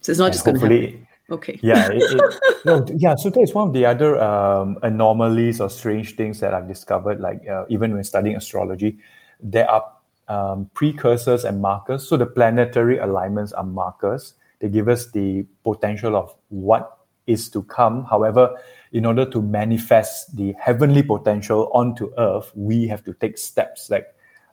[0.00, 1.07] So it's not and just going to happen.
[1.30, 1.58] Okay.
[1.62, 1.88] Yeah.
[1.92, 3.14] It, it, no, yeah.
[3.16, 7.20] So that is one of the other um, anomalies or strange things that I've discovered.
[7.20, 8.98] Like uh, even when studying astrology,
[9.40, 9.84] there are
[10.28, 12.08] um, precursors and markers.
[12.08, 14.34] So the planetary alignments are markers.
[14.60, 18.04] They give us the potential of what is to come.
[18.04, 18.58] However,
[18.92, 24.06] in order to manifest the heavenly potential onto Earth, we have to take steps like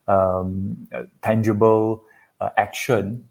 [0.08, 2.04] um, uh, tangible
[2.42, 3.24] uh, action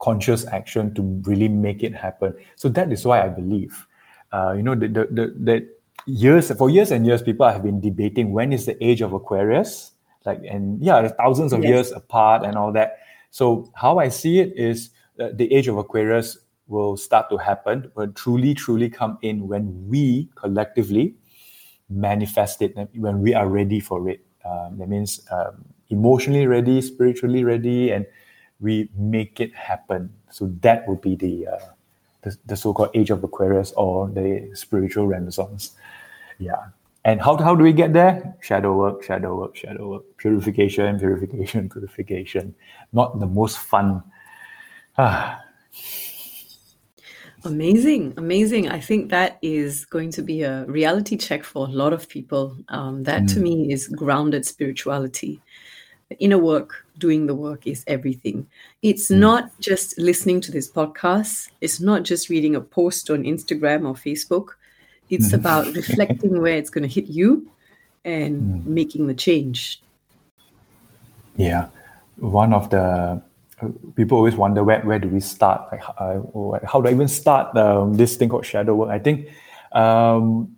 [0.00, 2.34] conscious action to really make it happen.
[2.56, 3.86] So that is why I believe,
[4.32, 5.68] uh, you know, the, the, the, the,
[6.06, 9.92] years for years and years, people have been debating when is the age of Aquarius,
[10.24, 11.68] like, and yeah, thousands of yes.
[11.68, 12.98] years apart and all that.
[13.30, 17.90] So how I see it is uh, the age of Aquarius will start to happen,
[17.94, 21.14] will truly, truly come in when we collectively
[21.90, 24.24] manifest it, when we are ready for it.
[24.44, 28.06] Um, that means um, emotionally ready, spiritually ready, and
[28.60, 30.12] we make it happen.
[30.30, 31.58] So that would be the uh,
[32.22, 35.76] the, the so-called age of Aquarius or the spiritual renaissance.
[36.38, 36.68] Yeah.
[37.04, 38.36] And how, how do we get there?
[38.40, 42.54] Shadow work, shadow work, shadow work, purification, purification, purification.
[42.92, 44.02] Not the most fun.
[44.98, 45.40] Ah.
[47.44, 48.68] Amazing, amazing.
[48.68, 52.56] I think that is going to be a reality check for a lot of people.
[52.68, 53.34] Um, that mm.
[53.34, 55.40] to me is grounded spirituality
[56.18, 58.46] inner work, doing the work is everything.
[58.82, 59.18] It's mm.
[59.18, 63.94] not just listening to this podcast, it's not just reading a post on Instagram or
[63.94, 64.50] Facebook.
[65.10, 65.34] It's mm.
[65.34, 67.50] about reflecting where it's going to hit you
[68.04, 68.66] and mm.
[68.66, 69.82] making the change.
[71.36, 71.68] Yeah.
[72.16, 73.22] One of the
[73.96, 75.70] people always wonder where, where do we start?
[75.72, 76.20] Like, uh,
[76.66, 78.90] how do I even start um, this thing called shadow work?
[78.90, 79.28] I think
[79.72, 80.56] um,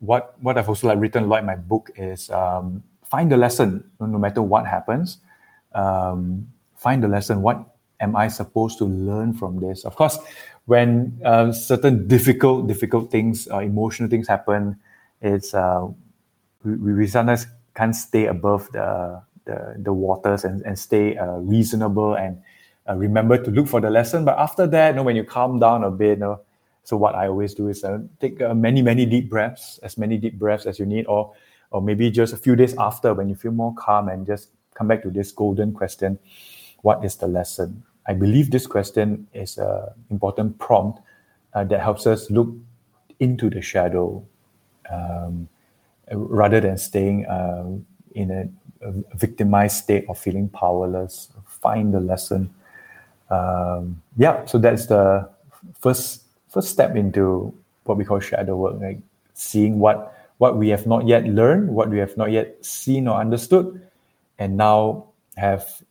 [0.00, 3.36] what what I've also like written a lot in my book is um, find the
[3.36, 5.18] lesson no matter what happens.
[5.74, 7.42] Um, find the lesson.
[7.42, 7.64] What
[8.00, 9.84] am I supposed to learn from this?
[9.84, 10.18] Of course,
[10.66, 14.78] when uh, certain difficult difficult things, uh, emotional things happen,
[15.20, 15.88] it's uh,
[16.64, 22.14] we, we sometimes can't stay above the the, the waters and, and stay uh, reasonable
[22.14, 22.42] and
[22.88, 24.24] uh, remember to look for the lesson.
[24.24, 26.40] But after that, you know, when you calm down a bit, you know,
[26.84, 30.16] so what I always do is uh, take uh, many, many deep breaths, as many
[30.16, 31.32] deep breaths as you need, or
[31.70, 34.88] or maybe just a few days after when you feel more calm and just come
[34.88, 36.18] back to this golden question:
[36.82, 37.82] What is the lesson?
[38.06, 41.00] I believe this question is an important prompt
[41.54, 42.48] uh, that helps us look
[43.20, 44.24] into the shadow
[44.90, 45.48] um,
[46.10, 47.66] rather than staying uh,
[48.14, 48.48] in a,
[48.86, 51.28] a, victimized state of feeling powerless.
[51.46, 52.50] Find the lesson.
[53.30, 55.28] Um, yeah, so that's the
[55.78, 57.52] first first step into
[57.84, 59.00] what we call shadow work, like
[59.34, 63.20] seeing what what we have not yet learned, what we have not yet seen or
[63.20, 63.80] understood,
[64.38, 65.04] and now
[65.36, 65.82] have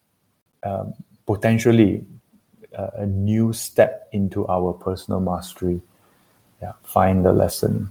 [0.64, 0.94] um,
[1.26, 2.06] potentially
[2.78, 5.82] uh, a new step into our personal mastery.
[6.62, 7.90] Yeah, find the lesson.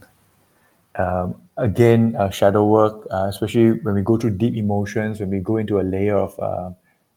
[0.97, 5.41] Um, again, uh, shadow work, uh, especially when we go through deep emotions, when we
[5.41, 6.71] go into a layer of uh,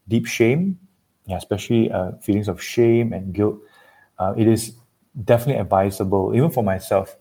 [0.07, 0.77] deep shame,
[1.25, 3.57] yeah, especially uh, feelings of shame and guilt,
[4.35, 4.73] it is
[5.23, 7.15] definitely advisable, even for myself,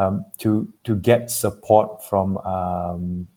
[0.00, 3.28] um, to to get support from um,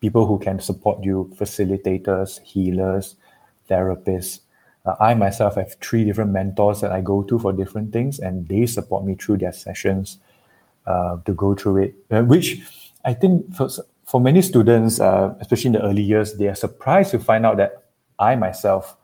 [0.00, 3.16] people who can support you, facilitators, healers,
[3.70, 4.40] therapists.
[4.84, 8.46] Uh, I myself have three different mentors that I go to for different things, and
[8.48, 10.18] they support me through their sessions
[10.86, 11.94] uh, to go through it.
[12.10, 12.60] Uh, which
[13.04, 13.68] I think for
[14.04, 17.56] for many students, uh, especially in the early years, they are surprised to find out
[17.56, 17.84] that
[18.18, 18.96] I myself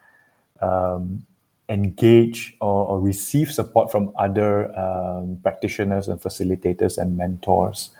[0.61, 1.25] um,
[1.69, 7.91] engage or, or receive support from other um, practitioners and facilitators and mentors.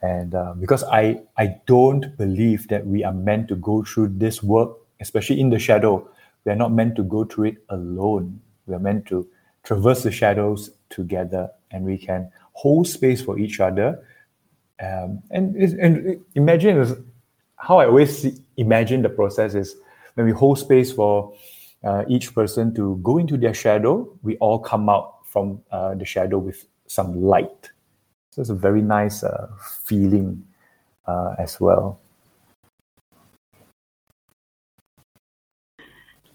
[0.00, 4.42] And uh, because I, I don't believe that we are meant to go through this
[4.42, 6.08] work, especially in the shadow,
[6.44, 8.40] we are not meant to go through it alone.
[8.66, 9.28] We are meant to
[9.62, 14.04] traverse the shadows together and we can hold space for each other.
[14.80, 17.04] Um, and, and imagine
[17.56, 19.76] how I always imagine the process is
[20.14, 21.32] when we hold space for
[21.84, 26.04] uh, each person to go into their shadow, we all come out from uh, the
[26.04, 27.70] shadow with some light.
[28.30, 29.48] So it's a very nice uh,
[29.84, 30.44] feeling
[31.06, 32.00] uh, as well.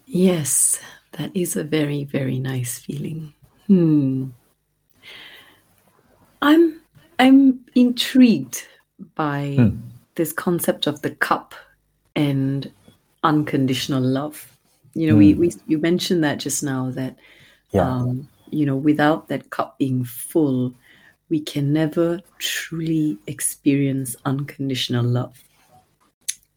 [0.06, 0.80] Yes,
[1.14, 3.34] that is a very, very nice feeling.
[3.68, 4.30] Hmm.
[6.42, 6.80] I'm
[7.20, 8.68] I'm intrigued
[9.16, 9.78] by hmm.
[10.16, 11.56] this concept of the cup
[12.16, 12.72] and
[13.24, 14.57] unconditional love
[14.98, 15.20] you know mm.
[15.20, 17.16] we, we you mentioned that just now that
[17.72, 17.88] yeah.
[17.88, 20.74] um, you know without that cup being full
[21.30, 25.44] we can never truly experience unconditional love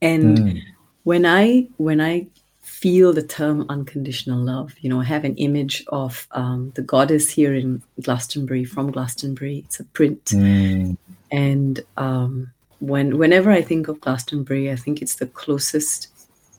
[0.01, 0.63] and mm.
[1.05, 2.27] when i when i
[2.63, 7.29] feel the term unconditional love you know i have an image of um, the goddess
[7.29, 10.97] here in glastonbury from glastonbury it's a print mm.
[11.31, 16.09] and um, when whenever i think of glastonbury i think it's the closest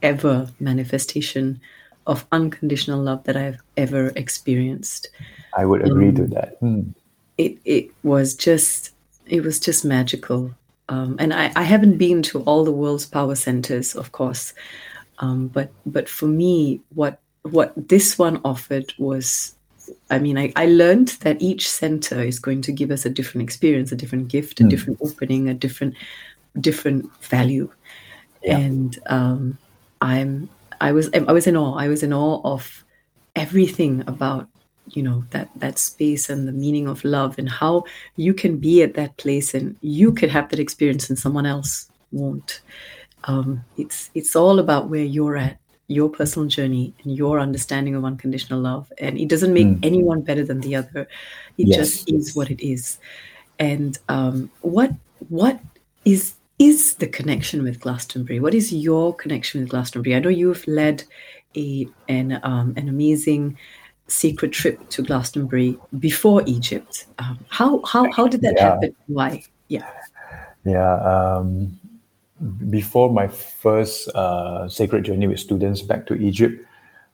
[0.01, 1.59] ever manifestation
[2.07, 5.09] of unconditional love that I've ever experienced.
[5.55, 6.57] I would agree um, to that.
[6.59, 6.81] Hmm.
[7.37, 8.91] It it was just
[9.25, 10.53] it was just magical.
[10.89, 14.53] Um, and I, I haven't been to all the world's power centers, of course,
[15.19, 19.55] um, but but for me, what what this one offered was,
[20.09, 23.43] I mean, I, I learned that each center is going to give us a different
[23.43, 24.69] experience, a different gift, a mm.
[24.69, 25.95] different opening, a different
[26.59, 27.71] different value,
[28.43, 28.57] yeah.
[28.57, 29.57] and um,
[30.01, 30.49] I'm
[30.81, 31.75] I was I was in awe.
[31.75, 32.83] I was in awe of
[33.35, 34.47] everything about
[34.87, 37.83] you know that that space and the meaning of love and how
[38.15, 41.89] you can be at that place and you could have that experience and someone else
[42.11, 42.61] won't.
[43.25, 48.03] Um, it's it's all about where you're at, your personal journey and your understanding of
[48.03, 49.85] unconditional love, and it doesn't make mm.
[49.85, 51.07] anyone better than the other.
[51.59, 51.77] It yes.
[51.77, 52.97] just is what it is.
[53.59, 54.91] And um, what
[55.29, 55.61] what
[56.05, 58.39] is is the connection with Glastonbury?
[58.39, 60.15] What is your connection with Glastonbury?
[60.15, 61.03] I know you've led
[61.57, 63.57] a an um, an amazing
[64.07, 67.07] secret trip to Glastonbury before Egypt.
[67.17, 68.63] Um, how how how did that yeah.
[68.63, 68.95] happen?
[69.07, 69.43] Why?
[69.69, 69.89] Yeah.
[70.63, 70.93] Yeah.
[71.01, 71.79] Um,
[72.69, 76.63] before my first uh, sacred journey with students back to Egypt,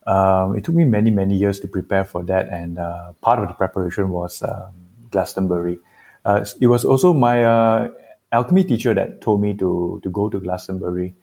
[0.07, 3.47] um, it took me many many years to prepare for that, and uh, part of
[3.47, 4.75] the preparation was um,
[5.11, 5.79] Glastonbury.
[6.25, 7.87] Uh, it was also my uh,
[8.31, 11.15] alchemy teacher that told me to to go to Glastonbury.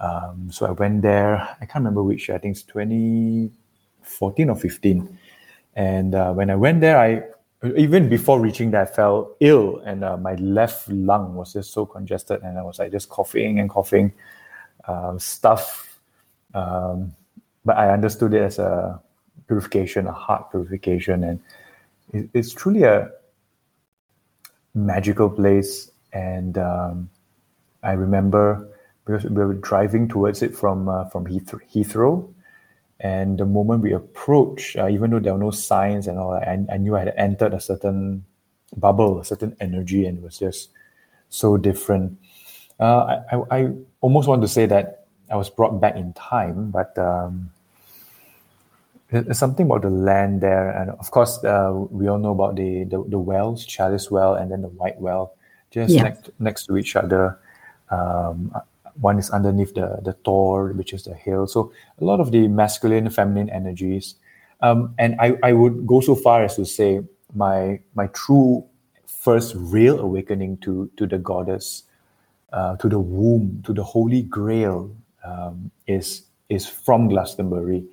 [0.00, 1.56] Um, so I went there.
[1.60, 2.30] I can't remember which.
[2.30, 5.18] I think it's 2014 or 15.
[5.74, 7.22] And uh, when I went there, I
[7.76, 11.84] even before reaching that, I felt ill, and uh, my left lung was just so
[11.86, 14.12] congested, and I was like just coughing and coughing,
[14.86, 15.98] um, stuff.
[16.54, 17.14] Um,
[17.64, 19.00] but I understood it as a
[19.48, 21.40] purification, a heart purification, and
[22.12, 23.10] it, it's truly a
[24.74, 25.90] magical place.
[26.18, 27.10] And um,
[27.82, 28.68] I remember
[29.04, 32.28] because we were driving towards it from uh, from Heathrow,
[33.00, 36.58] and the moment we approached, uh, even though there were no signs and all, I,
[36.72, 38.24] I knew I had entered a certain
[38.76, 40.70] bubble, a certain energy, and it was just
[41.30, 42.18] so different.
[42.80, 46.70] Uh, I, I, I, almost want to say that I was brought back in time,
[46.70, 47.50] but um,
[49.10, 52.84] there's something about the land there, and of course, uh, we all know about the,
[52.84, 55.37] the, the wells, Chalice Well, and then the White Well,
[55.70, 56.02] just yeah.
[56.02, 57.38] next next to each other.
[57.90, 58.52] Um,
[59.00, 61.46] one is underneath the the Tor, which is the hill.
[61.46, 64.16] So a lot of the masculine, feminine energies.
[64.60, 67.00] Um, and I, I would go so far as to say
[67.34, 68.64] my my true
[69.06, 71.84] first real awakening to to the goddess,
[72.52, 74.90] uh, to the womb, to the holy grail
[75.24, 77.84] um, is is from Glastonbury,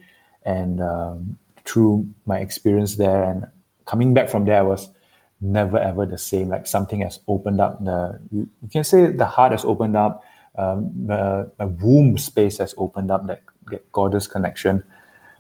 [0.44, 3.46] and um, through my experience there and
[3.86, 4.90] coming back from there, I was
[5.42, 6.50] never ever the same.
[6.50, 7.84] Like something has opened up.
[7.84, 10.24] The you can say the heart has opened up
[10.58, 14.84] um, my, my womb space has opened up that, that goddess connection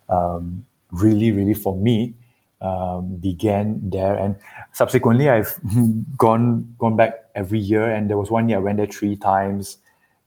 [0.09, 2.13] um, really really for me
[2.61, 4.35] um, began there and
[4.71, 5.59] subsequently i've
[6.17, 9.77] gone gone back every year and there was one year i went there three times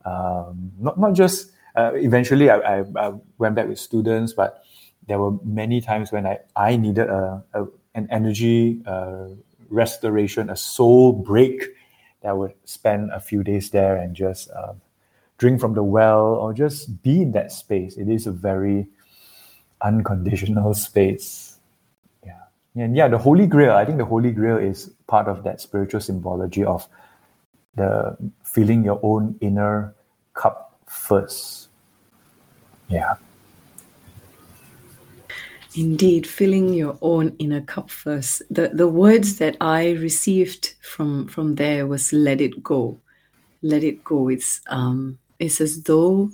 [0.04, 4.62] um, not, not just uh, eventually I, I, I, went back with students but
[5.06, 9.28] there were many times when i, I needed a, a an energy uh,
[9.68, 11.62] restoration a soul break
[12.22, 14.72] that would spend a few days there and just uh,
[15.38, 17.96] drink from the well or just be in that space.
[17.96, 18.86] It is a very
[19.80, 21.58] unconditional space.
[22.24, 22.40] Yeah.
[22.76, 26.00] And yeah, the Holy Grail, I think the Holy Grail is part of that spiritual
[26.00, 26.88] symbology of
[27.76, 29.94] the filling your own inner
[30.34, 31.68] cup first.
[32.88, 33.14] Yeah.
[35.78, 38.42] Indeed, filling your own inner cup first.
[38.50, 42.98] The the words that I received from from there was let it go.
[43.62, 44.28] Let it go.
[44.28, 46.30] It's um it's as though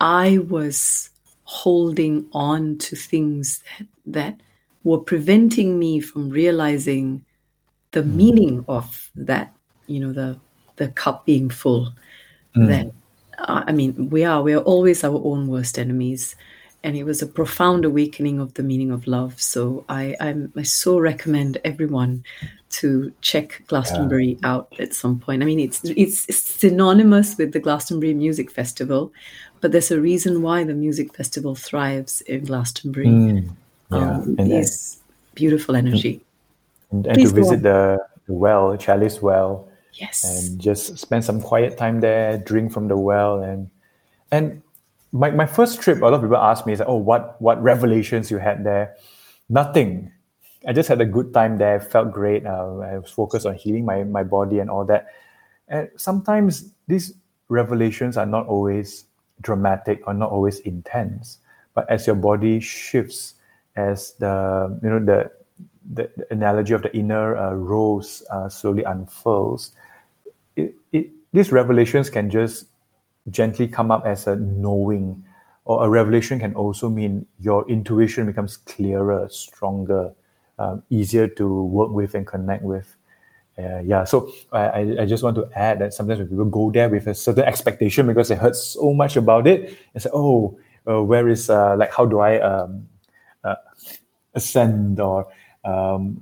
[0.00, 1.10] I was
[1.44, 4.40] holding on to things that, that
[4.82, 7.24] were preventing me from realizing
[7.92, 8.14] the mm.
[8.14, 9.54] meaning of that,
[9.86, 10.40] you know, the
[10.74, 11.92] the cup being full.
[12.56, 12.66] Mm.
[12.66, 12.86] That
[13.48, 16.34] uh, I mean, we are we are always our own worst enemies
[16.82, 19.40] and it was a profound awakening of the meaning of love.
[19.40, 22.24] So I, I'm, i so recommend everyone
[22.70, 24.52] to check Glastonbury yeah.
[24.52, 25.42] out at some point.
[25.42, 29.12] I mean, it's it's synonymous with the Glastonbury Music Festival,
[29.60, 33.06] but there's a reason why the music festival thrives in Glastonbury.
[33.08, 33.50] Mm,
[33.90, 34.98] yeah, um, and is
[35.34, 36.22] beautiful energy.
[36.92, 39.68] And, and to visit the, the well, Chalice Well.
[39.94, 40.24] Yes.
[40.24, 43.68] And just spend some quiet time there, drink from the well, and
[44.30, 44.62] and
[45.12, 47.62] my, my first trip, a lot of people ask me, is like, oh, what what
[47.62, 48.96] revelations you had there?
[49.48, 50.12] Nothing.
[50.66, 52.46] I just had a good time there, felt great.
[52.46, 55.06] Uh, I was focused on healing my, my body and all that.
[55.68, 57.14] And sometimes these
[57.48, 59.06] revelations are not always
[59.40, 61.38] dramatic or not always intense.
[61.74, 63.34] But as your body shifts,
[63.76, 65.30] as the you know the
[65.92, 69.72] the, the analogy of the inner uh, rose uh, slowly unfurls,
[70.56, 72.66] it, it, these revelations can just
[73.30, 75.24] gently come up as a knowing
[75.64, 80.12] or a revelation can also mean your intuition becomes clearer stronger
[80.58, 82.96] um, easier to work with and connect with.
[83.58, 86.88] Uh, yeah so I, I just want to add that sometimes when people go there
[86.88, 90.58] with a certain expectation because they heard so much about it and say oh
[90.88, 92.88] uh, where is uh, like how do i um,
[93.44, 93.56] uh,
[94.34, 95.26] ascend or
[95.64, 96.14] um,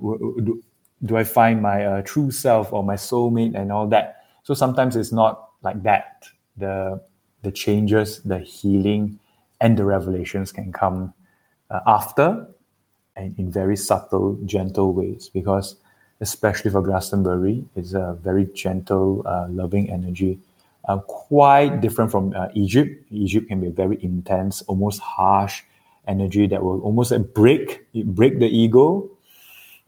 [0.43, 0.61] do,
[1.05, 4.25] do i find my uh, true self or my soulmate and all that?
[4.43, 6.25] So sometimes it's not like that
[6.59, 7.01] the
[7.41, 9.19] the changes, the healing,
[9.61, 11.13] and the revelations can come
[11.69, 12.47] uh, after
[13.15, 15.29] and in very subtle, gentle ways.
[15.33, 15.75] Because
[16.21, 20.39] especially for Glastonbury, it's a very gentle, uh, loving energy.
[20.87, 23.05] Uh, quite different from uh, Egypt.
[23.11, 25.63] Egypt can be a very intense, almost harsh
[26.07, 29.09] energy that will almost break break the ego,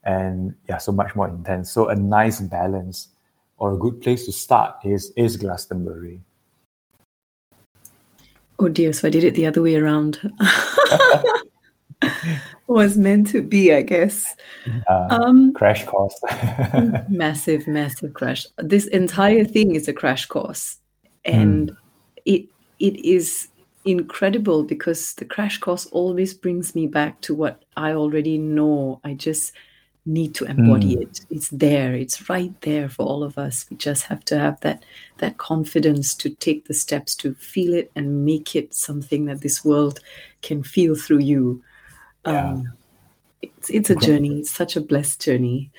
[0.04, 1.72] and yeah, so much more intense.
[1.72, 3.08] So a nice balance
[3.58, 6.22] or a good place to start is is Glastonbury.
[8.62, 10.20] Oh dear, so I did it the other way around.
[12.68, 14.36] was meant to be, I guess.
[14.88, 16.14] Uh, um, crash course.
[17.10, 18.46] massive, massive crash.
[18.60, 20.78] This entire thing is a crash course,
[21.26, 21.78] and mm.
[22.26, 22.46] it
[22.80, 23.48] it is
[23.86, 29.02] incredible because the crash course always brings me back to what I already know.
[29.04, 29.54] I just
[30.06, 31.02] need to embody mm.
[31.04, 31.22] it.
[31.30, 31.94] It's there.
[31.94, 33.66] It's right there for all of us.
[33.70, 34.84] We just have to have that
[35.18, 39.64] that confidence to take the steps to feel it and make it something that this
[39.64, 40.00] world
[40.42, 41.64] can feel through you.
[42.26, 42.50] Yeah.
[42.50, 42.74] Um,
[43.42, 44.40] it's, it's a journey.
[44.40, 45.72] It's such a blessed journey.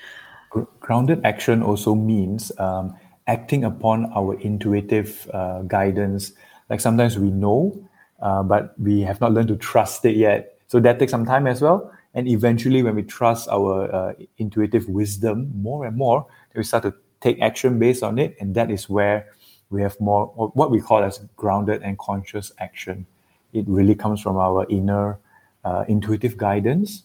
[0.79, 2.95] Grounded action also means um,
[3.27, 6.33] acting upon our intuitive uh, guidance.
[6.69, 7.87] Like sometimes we know,
[8.21, 10.59] uh, but we have not learned to trust it yet.
[10.67, 11.91] So that takes some time as well.
[12.13, 16.93] And eventually, when we trust our uh, intuitive wisdom more and more, we start to
[17.21, 18.35] take action based on it.
[18.39, 19.27] And that is where
[19.69, 23.07] we have more what we call as grounded and conscious action.
[23.53, 25.19] It really comes from our inner
[25.63, 27.03] uh, intuitive guidance.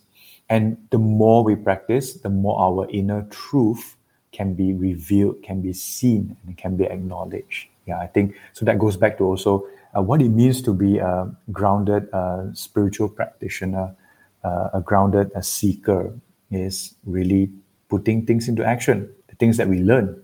[0.51, 3.97] And the more we practice, the more our inner truth
[4.33, 7.69] can be revealed, can be seen, and can be acknowledged.
[7.87, 8.65] Yeah, I think so.
[8.65, 13.09] That goes back to also uh, what it means to be a grounded uh, spiritual
[13.09, 13.95] practitioner,
[14.45, 16.13] uh, a grounded a seeker
[16.51, 17.51] is really
[17.89, 20.23] putting things into action, the things that we learn,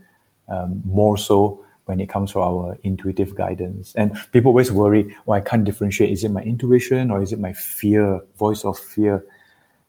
[0.49, 3.95] um, more so when it comes to our intuitive guidance.
[3.95, 6.11] And people always worry, oh, I can't differentiate.
[6.11, 9.25] Is it my intuition or is it my fear, voice of fear?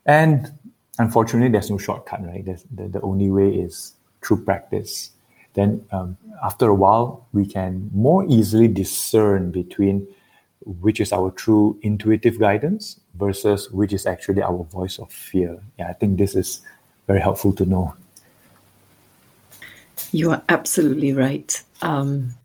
[0.06, 0.52] And
[1.00, 2.46] unfortunately, there's no shortcut, right?
[2.46, 5.12] the, the only way is through practice.
[5.54, 10.08] Then um, after a while, we can more easily discern between
[10.66, 15.59] which is our true intuitive guidance versus which is actually our voice of fear.
[15.80, 16.61] Yeah, I think this is
[17.07, 17.95] very helpful to know.
[20.11, 21.61] You are absolutely right.
[21.82, 22.36] Um,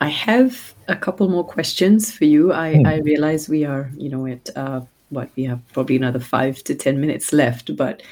[0.00, 2.52] I have a couple more questions for you.
[2.52, 2.86] I, hmm.
[2.86, 6.74] I realize we are, you know, at uh, what we have probably another five to
[6.74, 8.02] ten minutes left, but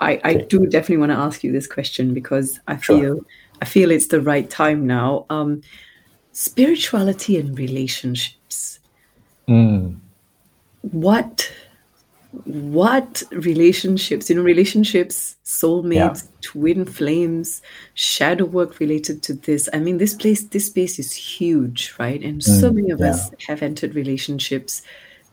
[0.00, 3.26] I, I do definitely want to ask you this question because I feel sure.
[3.62, 5.24] I feel it's the right time now.
[5.30, 5.62] Um,
[6.32, 8.78] spirituality and relationships.
[9.48, 9.96] Mm.
[10.82, 11.50] What
[12.44, 16.30] what relationships, you know, relationships, soulmates, yeah.
[16.42, 17.62] twin flames,
[17.94, 19.68] shadow work related to this.
[19.72, 22.22] I mean, this place, this space is huge, right?
[22.22, 23.10] And mm, so many of yeah.
[23.10, 24.82] us have entered relationships,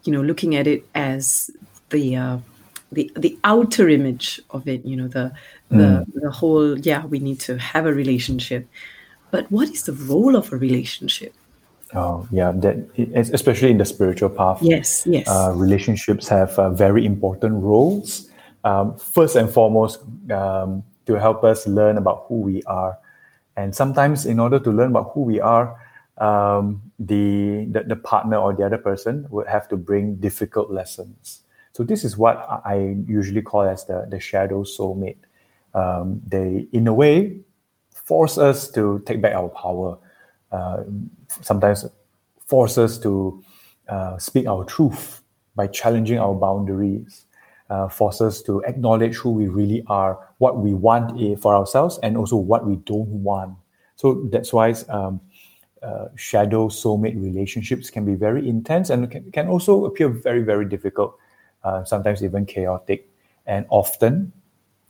[0.04, 1.49] you know, looking at it as
[1.89, 2.38] the uh,
[2.91, 5.32] the the outer image of it, you know, the
[5.70, 6.14] the mm.
[6.14, 8.68] the whole, yeah, we need to have a relationship.
[9.32, 11.34] But what is the role of a relationship?
[11.95, 14.59] Oh, yeah, that especially in the spiritual path.
[14.61, 15.27] Yes, yes.
[15.27, 18.29] Uh, relationships have uh, very important roles.
[18.63, 19.99] Um, first and foremost,
[20.31, 22.97] um, to help us learn about who we are,
[23.57, 25.77] and sometimes in order to learn about who we are,
[26.17, 31.41] um, the, the the partner or the other person would have to bring difficult lessons.
[31.73, 35.17] So this is what I usually call as the the shadow soulmate.
[35.75, 37.41] Um, they, in a way,
[37.93, 39.97] force us to take back our power
[41.41, 41.86] sometimes
[42.45, 43.43] force us to
[43.89, 45.22] uh, speak our truth
[45.56, 47.26] by challenging our boundaries,
[47.70, 52.18] uh, force us to acknowledge who we really are, what we want for ourselves, and
[52.18, 53.56] also what we don't want.
[53.95, 55.22] So that's why um,
[55.82, 60.66] uh, shadow soulmate relationships can be very intense and can, can also appear very, very
[60.66, 61.18] difficult,
[61.64, 63.10] uh, sometimes even chaotic,
[63.45, 64.32] and often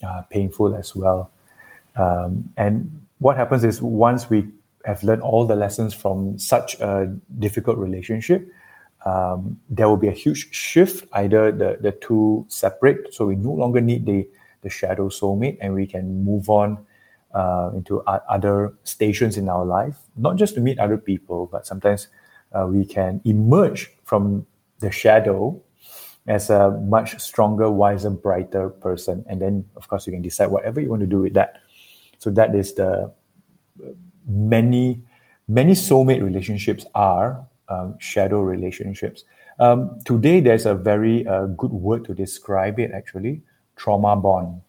[0.06, 1.32] uh, painful as well.
[1.96, 4.48] Um, and what happens is once we
[4.86, 8.48] have learned all the lessons from such a difficult relationship,
[9.06, 11.08] um, there will be a huge shift.
[11.14, 14.28] Either the, the two separate, so we no longer need the,
[14.62, 16.78] the shadow soulmate, and we can move on
[17.34, 22.08] uh, into other stations in our life, not just to meet other people, but sometimes
[22.54, 24.46] uh, we can emerge from
[24.80, 25.60] the shadow
[26.28, 29.26] as a much stronger, wiser, brighter person.
[29.28, 31.58] And then, of course, you can decide whatever you want to do with that.
[32.20, 33.12] So that is the
[34.28, 35.02] many
[35.48, 39.24] many soulmate relationships are um, shadow relationships.
[39.60, 42.92] Um, today, there's a very uh, good word to describe it.
[42.92, 43.42] Actually,
[43.76, 44.62] trauma bond.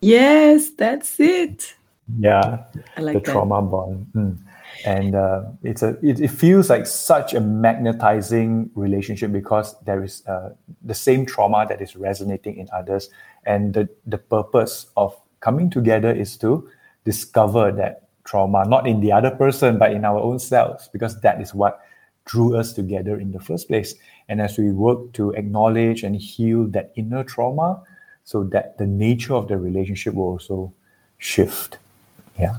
[0.00, 1.74] Yes, that's it.
[2.18, 2.64] Yeah,
[2.96, 3.32] I like the that.
[3.32, 4.06] trauma bond.
[4.14, 4.38] Mm.
[4.84, 10.26] And uh, it's a it, it, feels like such a magnetizing relationship because there is
[10.26, 10.50] uh,
[10.82, 13.10] the same trauma that is resonating in others,
[13.44, 16.68] and the the purpose of coming together is to
[17.04, 21.40] discover that trauma, not in the other person, but in our own selves, because that
[21.40, 21.80] is what
[22.24, 23.94] drew us together in the first place.
[24.28, 27.82] And as we work to acknowledge and heal that inner trauma,
[28.24, 30.72] so that the nature of the relationship will also
[31.18, 31.78] shift.
[32.38, 32.58] Yeah.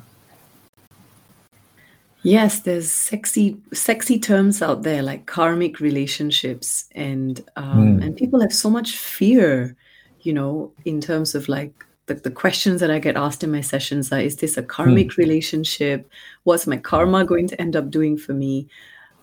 [2.23, 8.03] Yes, there's sexy, sexy terms out there like karmic relationships, and um, mm.
[8.03, 9.75] and people have so much fear,
[10.21, 11.73] you know, in terms of like
[12.13, 15.13] the, the questions that I get asked in my sessions are Is this a karmic
[15.13, 15.21] hmm.
[15.21, 16.09] relationship?
[16.43, 18.67] What's my karma going to end up doing for me?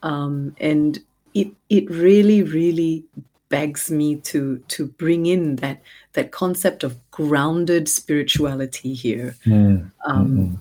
[0.03, 0.99] Um, and
[1.35, 3.05] it, it really, really
[3.49, 5.81] begs me to to bring in that
[6.13, 9.35] that concept of grounded spirituality here.
[9.47, 9.91] Mm.
[10.05, 10.61] Um,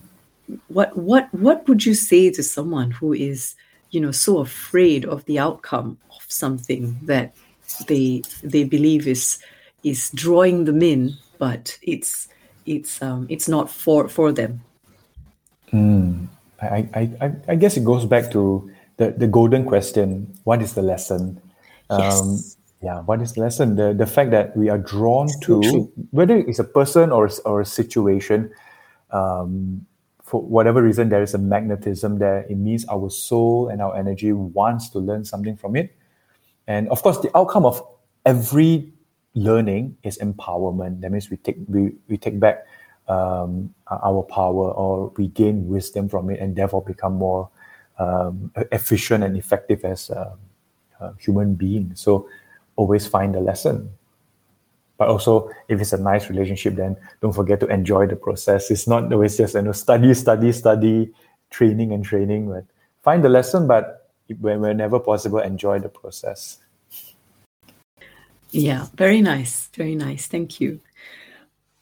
[0.70, 3.56] what what what would you say to someone who is
[3.92, 7.36] you know so afraid of the outcome of something that
[7.88, 9.40] they they believe is
[9.84, 12.28] is drawing them in, but it's
[12.66, 14.62] it's um, it's not for for them.
[15.74, 16.28] Mm.
[16.62, 20.74] I, I, I, I guess it goes back to the, the golden question what is
[20.74, 21.40] the lesson?
[21.90, 22.58] Um, Yes.
[22.82, 23.76] yeah, what is the lesson?
[23.76, 25.92] The, the fact that we are drawn to, true.
[26.12, 28.52] whether it's a person or, or a situation,
[29.12, 29.86] um,
[30.24, 32.40] for whatever reason, there is a magnetism there.
[32.50, 35.96] It means our soul and our energy wants to learn something from it.
[36.68, 37.82] And of course, the outcome of
[38.26, 38.92] every
[39.38, 41.02] learning is empowerment.
[41.02, 42.66] That means we take we, we take back
[43.08, 47.50] um, our power or we gain wisdom from it, and therefore become more
[48.00, 50.10] um, efficient and effective as
[51.20, 51.94] human being.
[51.96, 52.28] So
[52.76, 53.90] always find the lesson.
[54.98, 58.72] But also, if it's a nice relationship, then don't forget to enjoy the process.
[58.72, 61.14] It's not always just you know study, study, study,
[61.52, 62.50] training and training.
[62.50, 62.66] But
[63.04, 64.10] find the lesson, but
[64.40, 66.58] whenever possible, enjoy the process.
[68.52, 70.28] Yeah, very nice, very nice.
[70.28, 70.80] Thank you.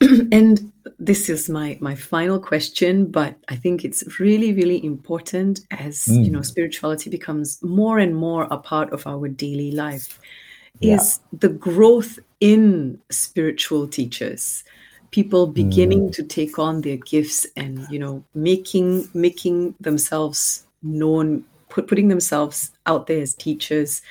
[0.00, 6.06] and this is my my final question, but I think it's really really important as
[6.08, 6.32] you hmm.
[6.32, 10.20] know spirituality becomes more and more a part of our daily life.
[10.80, 10.96] Yeah.
[10.96, 14.62] Is the growth in spiritual teachers,
[15.10, 16.10] people beginning hmm.
[16.10, 22.70] to take on their gifts and you know making making themselves known, put, putting themselves
[22.84, 24.02] out there as teachers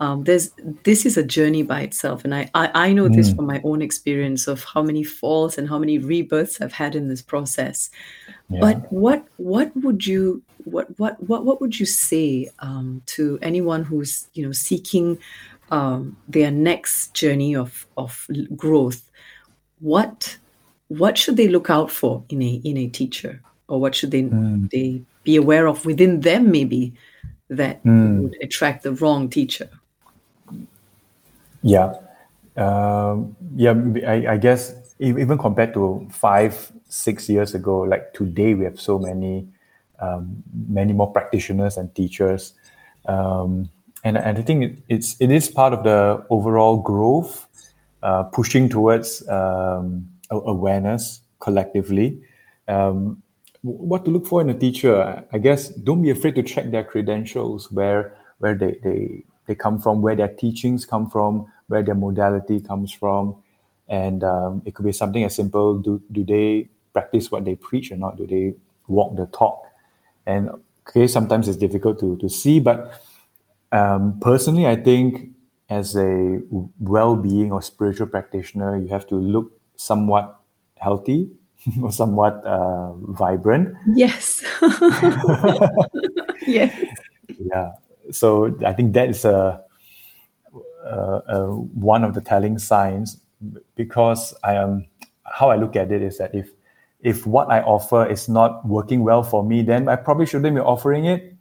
[0.00, 0.50] um, there's
[0.84, 2.24] this is a journey by itself.
[2.24, 5.68] And I, I i know this from my own experience of how many falls and
[5.68, 7.90] how many rebirths i've had in this process.
[8.48, 8.60] Yeah.
[8.60, 13.84] but what what would you what what what, what would you say um, to anyone
[13.84, 15.18] who's you know seeking
[15.70, 18.26] um, their next journey of of
[18.56, 19.02] growth?
[19.80, 20.36] What
[20.88, 23.40] what should they look out for in a in a teacher?
[23.68, 24.28] Or what should they
[24.70, 26.94] they be aware of within them maybe
[27.48, 29.68] that would attract the wrong teacher
[31.62, 31.94] Yeah,
[32.56, 33.74] um, yeah.
[34.06, 38.98] I, I guess even compared to five, six years ago, like today, we have so
[38.98, 39.48] many,
[39.98, 42.54] um, many more practitioners and teachers,
[43.06, 43.68] um,
[44.04, 47.46] and and I think it's it is part of the overall growth,
[48.02, 52.20] uh, pushing towards um, awareness collectively.
[52.68, 53.22] Um,
[53.66, 55.24] what to look for in a teacher?
[55.32, 59.80] I guess don't be afraid to check their credentials, where where they they they come
[59.80, 63.36] from, where their teachings come from, where their modality comes from,
[63.88, 67.90] and um, it could be something as simple: do do they practice what they preach
[67.90, 68.16] or not?
[68.16, 68.54] Do they
[68.86, 69.64] walk the talk?
[70.26, 70.50] And
[70.88, 73.02] okay, sometimes it's difficult to to see, but
[73.72, 75.30] um, personally, I think
[75.68, 76.40] as a
[76.78, 80.40] well-being or spiritual practitioner, you have to look somewhat
[80.76, 81.30] healthy
[81.90, 83.74] somewhat uh, vibrant.
[83.94, 84.42] yes
[86.46, 86.72] yes
[87.38, 87.72] Yeah.
[88.10, 89.60] So I think that is a,
[90.84, 93.20] a, a one of the telling signs
[93.74, 94.86] because I am
[95.24, 96.50] how I look at it is that if
[97.00, 100.60] if what I offer is not working well for me, then I probably shouldn't be
[100.60, 101.34] offering it.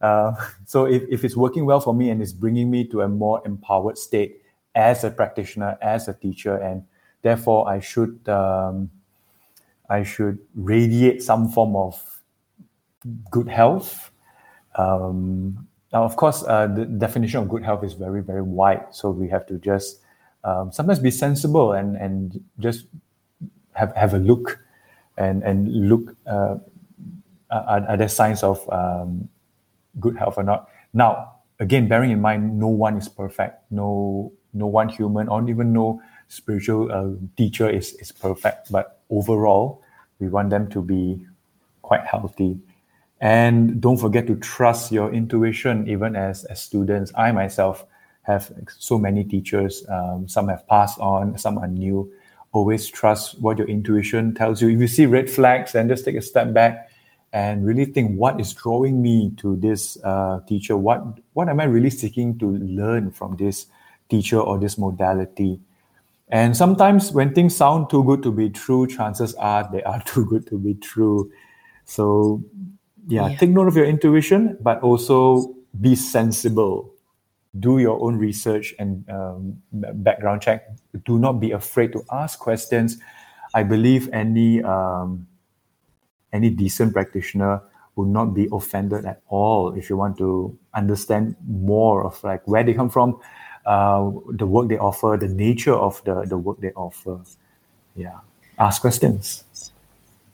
[0.00, 0.32] Uh,
[0.64, 3.40] so if, if it's working well for me and it's bringing me to a more
[3.44, 4.42] empowered state
[4.74, 6.84] as a practitioner, as a teacher, and
[7.22, 8.90] therefore I should um,
[9.90, 12.22] I should radiate some form of
[13.30, 14.10] good health.
[14.76, 18.86] Um, now, of course, uh, the definition of good health is very, very wide.
[18.92, 20.00] So we have to just
[20.44, 22.86] um, sometimes be sensible and and just
[23.72, 24.60] have have a look
[25.18, 26.16] and and look.
[26.26, 26.56] Uh,
[27.50, 29.28] are, are there signs of um,
[29.98, 30.68] good health or not?
[30.94, 33.58] Now, again, bearing in mind, no one is perfect.
[33.72, 38.70] No, no one human or even no spiritual uh, teacher is is perfect.
[38.70, 39.82] But overall,
[40.18, 41.26] we want them to be
[41.82, 42.58] quite healthy.
[43.20, 47.12] And don't forget to trust your intuition, even as, as students.
[47.16, 47.84] I myself
[48.22, 49.84] have so many teachers.
[49.88, 52.10] Um, some have passed on, some are new.
[52.52, 54.70] Always trust what your intuition tells you.
[54.70, 56.90] If you see red flags, then just take a step back
[57.32, 60.76] and really think what is drawing me to this uh, teacher.
[60.76, 63.66] What what am I really seeking to learn from this
[64.08, 65.60] teacher or this modality?
[66.30, 70.24] And sometimes when things sound too good to be true, chances are they are too
[70.26, 71.30] good to be true.
[71.84, 72.42] So
[73.08, 73.36] yeah, Yeah.
[73.36, 76.92] take note of your intuition, but also be sensible.
[77.58, 80.68] Do your own research and um, background check.
[81.04, 82.98] Do not be afraid to ask questions.
[83.54, 85.26] I believe any um,
[86.32, 87.60] any decent practitioner
[87.96, 92.62] will not be offended at all if you want to understand more of like where
[92.62, 93.18] they come from,
[93.70, 94.10] uh,
[94.40, 97.20] the work they offer, the nature of the, the work they offer.
[97.94, 98.18] Yeah.
[98.58, 99.44] Ask questions.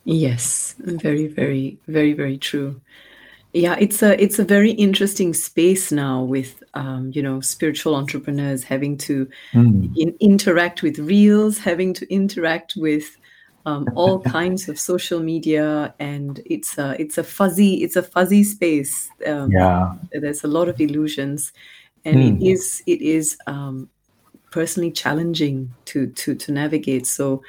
[0.05, 2.81] Yes, very, very, very, very true.
[3.53, 8.65] Yeah, it's a it's a very interesting space now with um, you know spiritual entrepreneurs
[8.65, 9.91] having to Mm.
[9.97, 13.17] in, interact with reels, having to interact with
[13.65, 18.45] um, all kinds of social media, and it's a it's a fuzzy it's a fuzzy
[18.45, 19.11] space.
[19.27, 19.95] Um, Yeah.
[20.13, 21.53] there's a lot of illusions,
[22.07, 22.41] and Mm.
[22.41, 23.89] it is it is um,
[24.51, 27.07] personally challenging to to to navigate.
[27.07, 27.43] So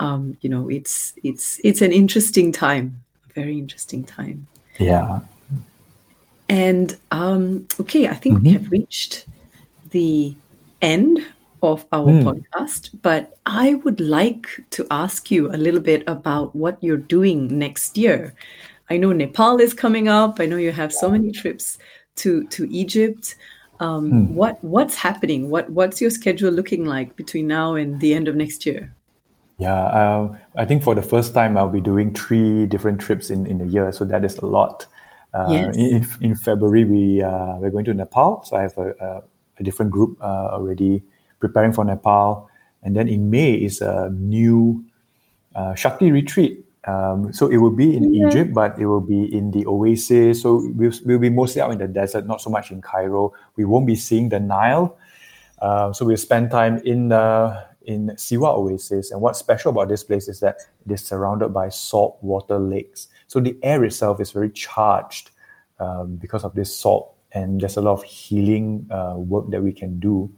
[0.00, 4.46] um, you know, it's it's it's an interesting time, a very interesting time.
[4.78, 5.20] Yeah.
[6.48, 8.52] And um, okay, I think we Mhm.
[8.54, 9.26] have reached
[9.90, 10.34] the
[10.80, 11.18] end
[11.62, 12.22] of our Mm.
[12.24, 17.58] podcast, but I would like to ask you a little bit about what you're doing
[17.58, 18.32] next year.
[18.90, 20.40] I know Nepal is coming up.
[20.40, 21.78] I know you have so many trips
[22.16, 23.36] to to Egypt.
[23.80, 24.34] Um, Mm.
[24.34, 25.50] What what's happening?
[25.50, 28.94] What what's your schedule looking like between now and the end of next year?
[29.58, 33.46] Yeah, um, I think for the first time I'll be doing three different trips in,
[33.46, 34.86] in a year, so that is a lot.
[35.34, 35.76] Uh, Yes.
[35.76, 39.22] in, in February we uh, we're going to Nepal, so I have a, a,
[39.58, 41.02] a different group uh, already
[41.40, 42.48] preparing for Nepal,
[42.82, 44.84] and then in May is a new
[45.54, 46.64] uh, Shakti retreat.
[46.88, 48.28] Um, so it will be in Yeah.
[48.28, 50.40] Egypt, but it will be in the oasis.
[50.40, 53.34] So we'll, we'll be mostly out in the desert, not so much in Cairo.
[53.56, 54.96] We won't be seeing the Nile.
[55.60, 59.10] Uh, so we'll spend time in uh, in Siwa Oasis.
[59.10, 63.08] And what's special about this place is that it is surrounded by salt water lakes.
[63.26, 65.30] So the air itself is very charged
[65.80, 67.14] um, because of this salt.
[67.32, 70.30] And there's a lot of healing uh, work that we can do.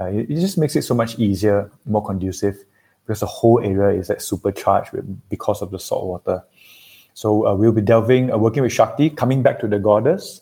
[0.00, 2.64] Uh, it, it just makes it so much easier, more conducive,
[3.04, 6.42] because the whole area is like supercharged with, because of the salt water.
[7.12, 10.40] So uh, we'll be delving, uh, working with Shakti, coming back to the goddess,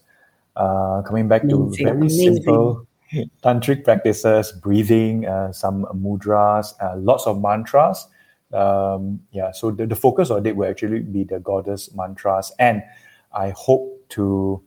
[0.56, 2.34] uh, coming back Amazing, to very amazing.
[2.34, 2.86] simple
[3.42, 8.06] tantric practices, breathing, uh, some mudras, uh, lots of mantras.
[8.52, 12.82] Um, yeah, so the, the focus of it will actually be the goddess mantras, and
[13.32, 14.62] I hope to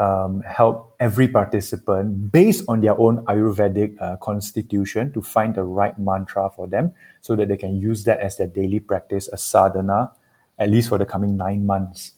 [0.00, 5.96] um, help every participant based on their own Ayurvedic uh, constitution to find the right
[5.98, 10.10] mantra for them so that they can use that as their daily practice, a sadhana,
[10.58, 12.12] at least for the coming nine months,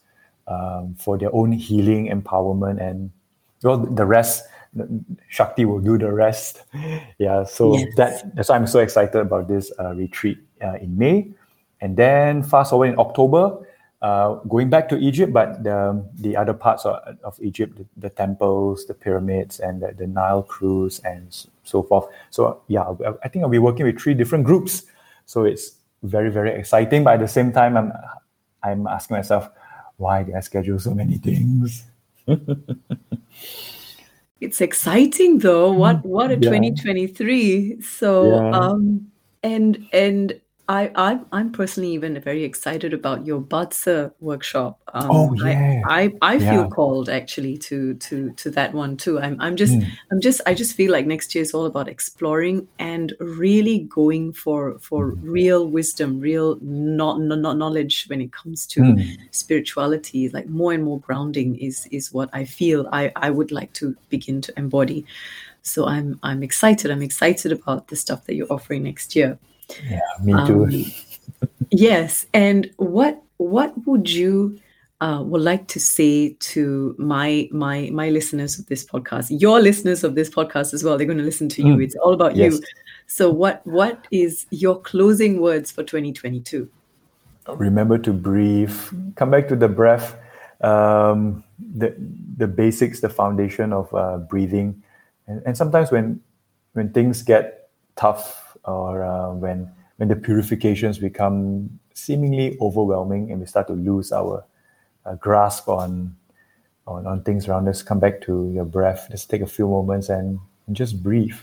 [0.47, 3.11] um, for their own healing, empowerment, and
[3.64, 4.45] well, the rest,
[5.28, 6.62] Shakti will do the rest.
[7.18, 7.95] Yeah, so Yes.
[7.97, 11.30] that, that's why I'm so excited about this uh, retreat uh, in May.
[11.80, 13.59] And then fast forward in October,
[14.03, 18.11] uh, going back to Egypt, but the, the other parts of, of Egypt, the, the
[18.11, 22.07] temples, the pyramids, and the, the Nile cruise, and so forth.
[22.30, 22.82] So, yeah,
[23.22, 24.82] I- think I'll be working with three different groups.
[25.26, 27.05] So it's very, very exciting.
[27.05, 27.92] But at the same time, I'm,
[28.62, 29.48] I'm asking myself,
[29.96, 31.84] why did I schedule so many things?
[34.40, 35.70] It's exciting though.
[35.70, 36.50] What what a Yeah.
[36.50, 37.80] 2023.
[37.80, 38.50] So Yeah.
[38.59, 39.07] um
[39.44, 40.34] and and
[40.69, 44.81] I I'm I'm personally even very excited about your Bazi workshop.
[44.95, 45.83] Um, Oh, yeah.
[45.87, 46.69] I I, I feel Yeah.
[46.69, 49.19] called actually to to to that one too.
[49.21, 49.87] I'm I'm just Mm.
[50.13, 54.33] I'm just I just feel like next year is all about exploring and really going
[54.33, 55.31] for for Mm-hmm.
[55.31, 59.17] real wisdom, real not no, no, knowledge when it comes to Mm.
[59.33, 63.73] spirituality like more and more grounding is is what i feel i i would like
[63.75, 65.05] to begin to embody
[65.63, 69.39] so i'm i'm excited i'm excited about the stuff that you're offering next year
[69.91, 70.64] Yeah, me too.
[70.64, 70.85] Um,
[71.70, 74.59] yes and what what would you
[75.01, 80.05] uh, would like to say to my my my listeners of this podcast your listeners
[80.05, 81.85] of this podcast as well they're going to listen to you Mm.
[81.85, 82.53] it's all about Yes.
[82.53, 82.61] you
[83.07, 86.68] so what what is your closing words for 2022
[87.57, 88.77] remember to breathe
[89.16, 90.14] come back to the breath
[90.61, 91.43] um,
[91.75, 91.95] the
[92.37, 94.83] the basics the foundation of uh, breathing
[95.27, 96.20] and, and sometimes when
[96.75, 103.47] when things get tough or uh, when when the purifications become seemingly overwhelming and we
[103.47, 104.45] start to lose our
[105.07, 106.17] uh, grasp on,
[106.87, 110.09] on on things around us come back to your breath just take a few moments
[110.09, 111.37] and, and just breathe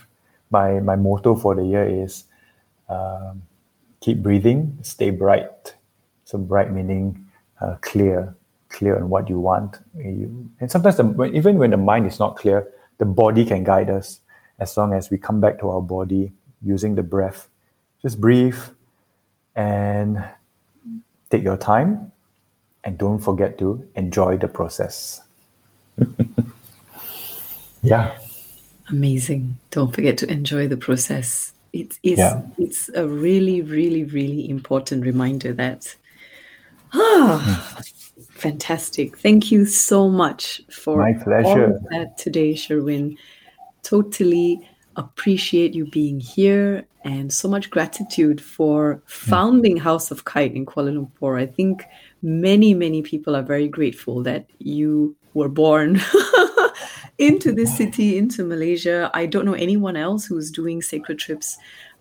[0.50, 2.24] my my motto for the year is
[2.88, 3.42] um,
[4.00, 5.74] keep breathing, stay bright.
[6.24, 7.26] So bright meaning
[7.60, 8.34] uh, clear,
[8.68, 9.78] clear on what you want.
[9.94, 12.68] And sometimes the, even when the mind is not clear,
[12.98, 14.20] the body can guide us
[14.58, 17.48] as long as we come back to our body using the breath.
[18.02, 18.58] Just breathe
[19.56, 20.24] and
[21.30, 22.12] take your time
[22.84, 25.20] and don't forget to enjoy the process.
[27.82, 28.16] yeah.
[28.88, 29.58] Amazing.
[29.70, 31.52] Don't forget to enjoy the process.
[31.72, 32.42] It is Yeah.
[32.58, 35.94] it's a really, really, really important reminder that
[36.92, 37.80] ah
[38.30, 39.18] fantastic.
[39.18, 41.64] Thank you so much for My all pleasure.
[41.76, 43.16] of that today, Sherwin.
[43.82, 44.68] Totally
[45.00, 50.92] appreciate you being here and so much gratitude for founding House of Kite in Kuala
[50.92, 51.40] Lumpur.
[51.40, 51.84] I think
[52.22, 56.00] many, many people are very grateful that you were born
[57.18, 59.10] into this city, into Malaysia.
[59.14, 61.56] I don't know anyone else who's doing sacred trips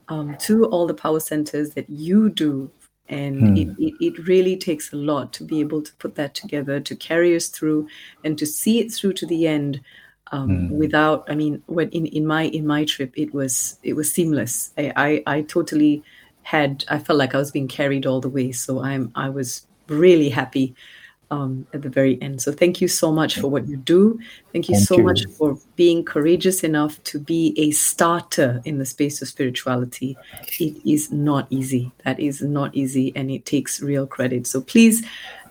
[0.10, 2.70] um, to all the power centers that you do.
[3.08, 6.80] And it, it, it really takes a lot to be able to put that together,
[6.80, 7.88] to carry us through,
[8.24, 9.82] and to see it through to the end
[10.32, 14.12] um, without i mean when in, in my in my trip it was it was
[14.12, 14.72] seamless.
[14.78, 16.04] I, I i totally
[16.44, 18.52] had i felt like i was being carried all the way.
[18.52, 20.76] So i'm i was really happy
[21.32, 22.42] um, at the very end.
[22.42, 24.20] So thank you so much for what you do.
[24.52, 25.04] Thank you Thank so you.
[25.04, 30.18] much for being courageous enough to be a starter in the space of spirituality.
[30.60, 31.92] It is not easy.
[32.04, 34.48] That is not easy and it takes real credit.
[34.48, 35.06] So please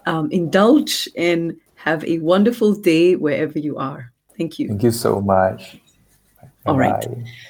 [0.07, 5.21] um, indulge and have a wonderful day wherever you are thank you Thank you so
[5.21, 5.81] much.
[6.67, 7.05] All right.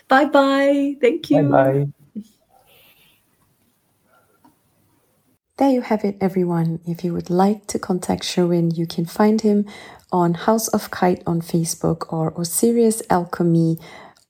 [0.09, 0.97] Bye bye.
[1.01, 1.43] Thank you.
[1.43, 1.89] Bye bye.
[5.59, 6.78] There you have it, everyone.
[6.86, 9.66] If you would like to contact Sherwin, you can find him
[10.12, 13.78] on House of Kite on Facebook or Osirius Alchemy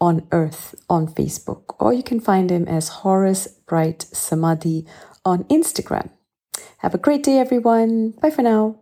[0.00, 4.86] on Earth on Facebook, or you can find him as Horus Bright Samadhi
[5.24, 6.09] on Instagram.
[6.78, 8.12] Have a great day, everyone.
[8.22, 8.78] Bye for now.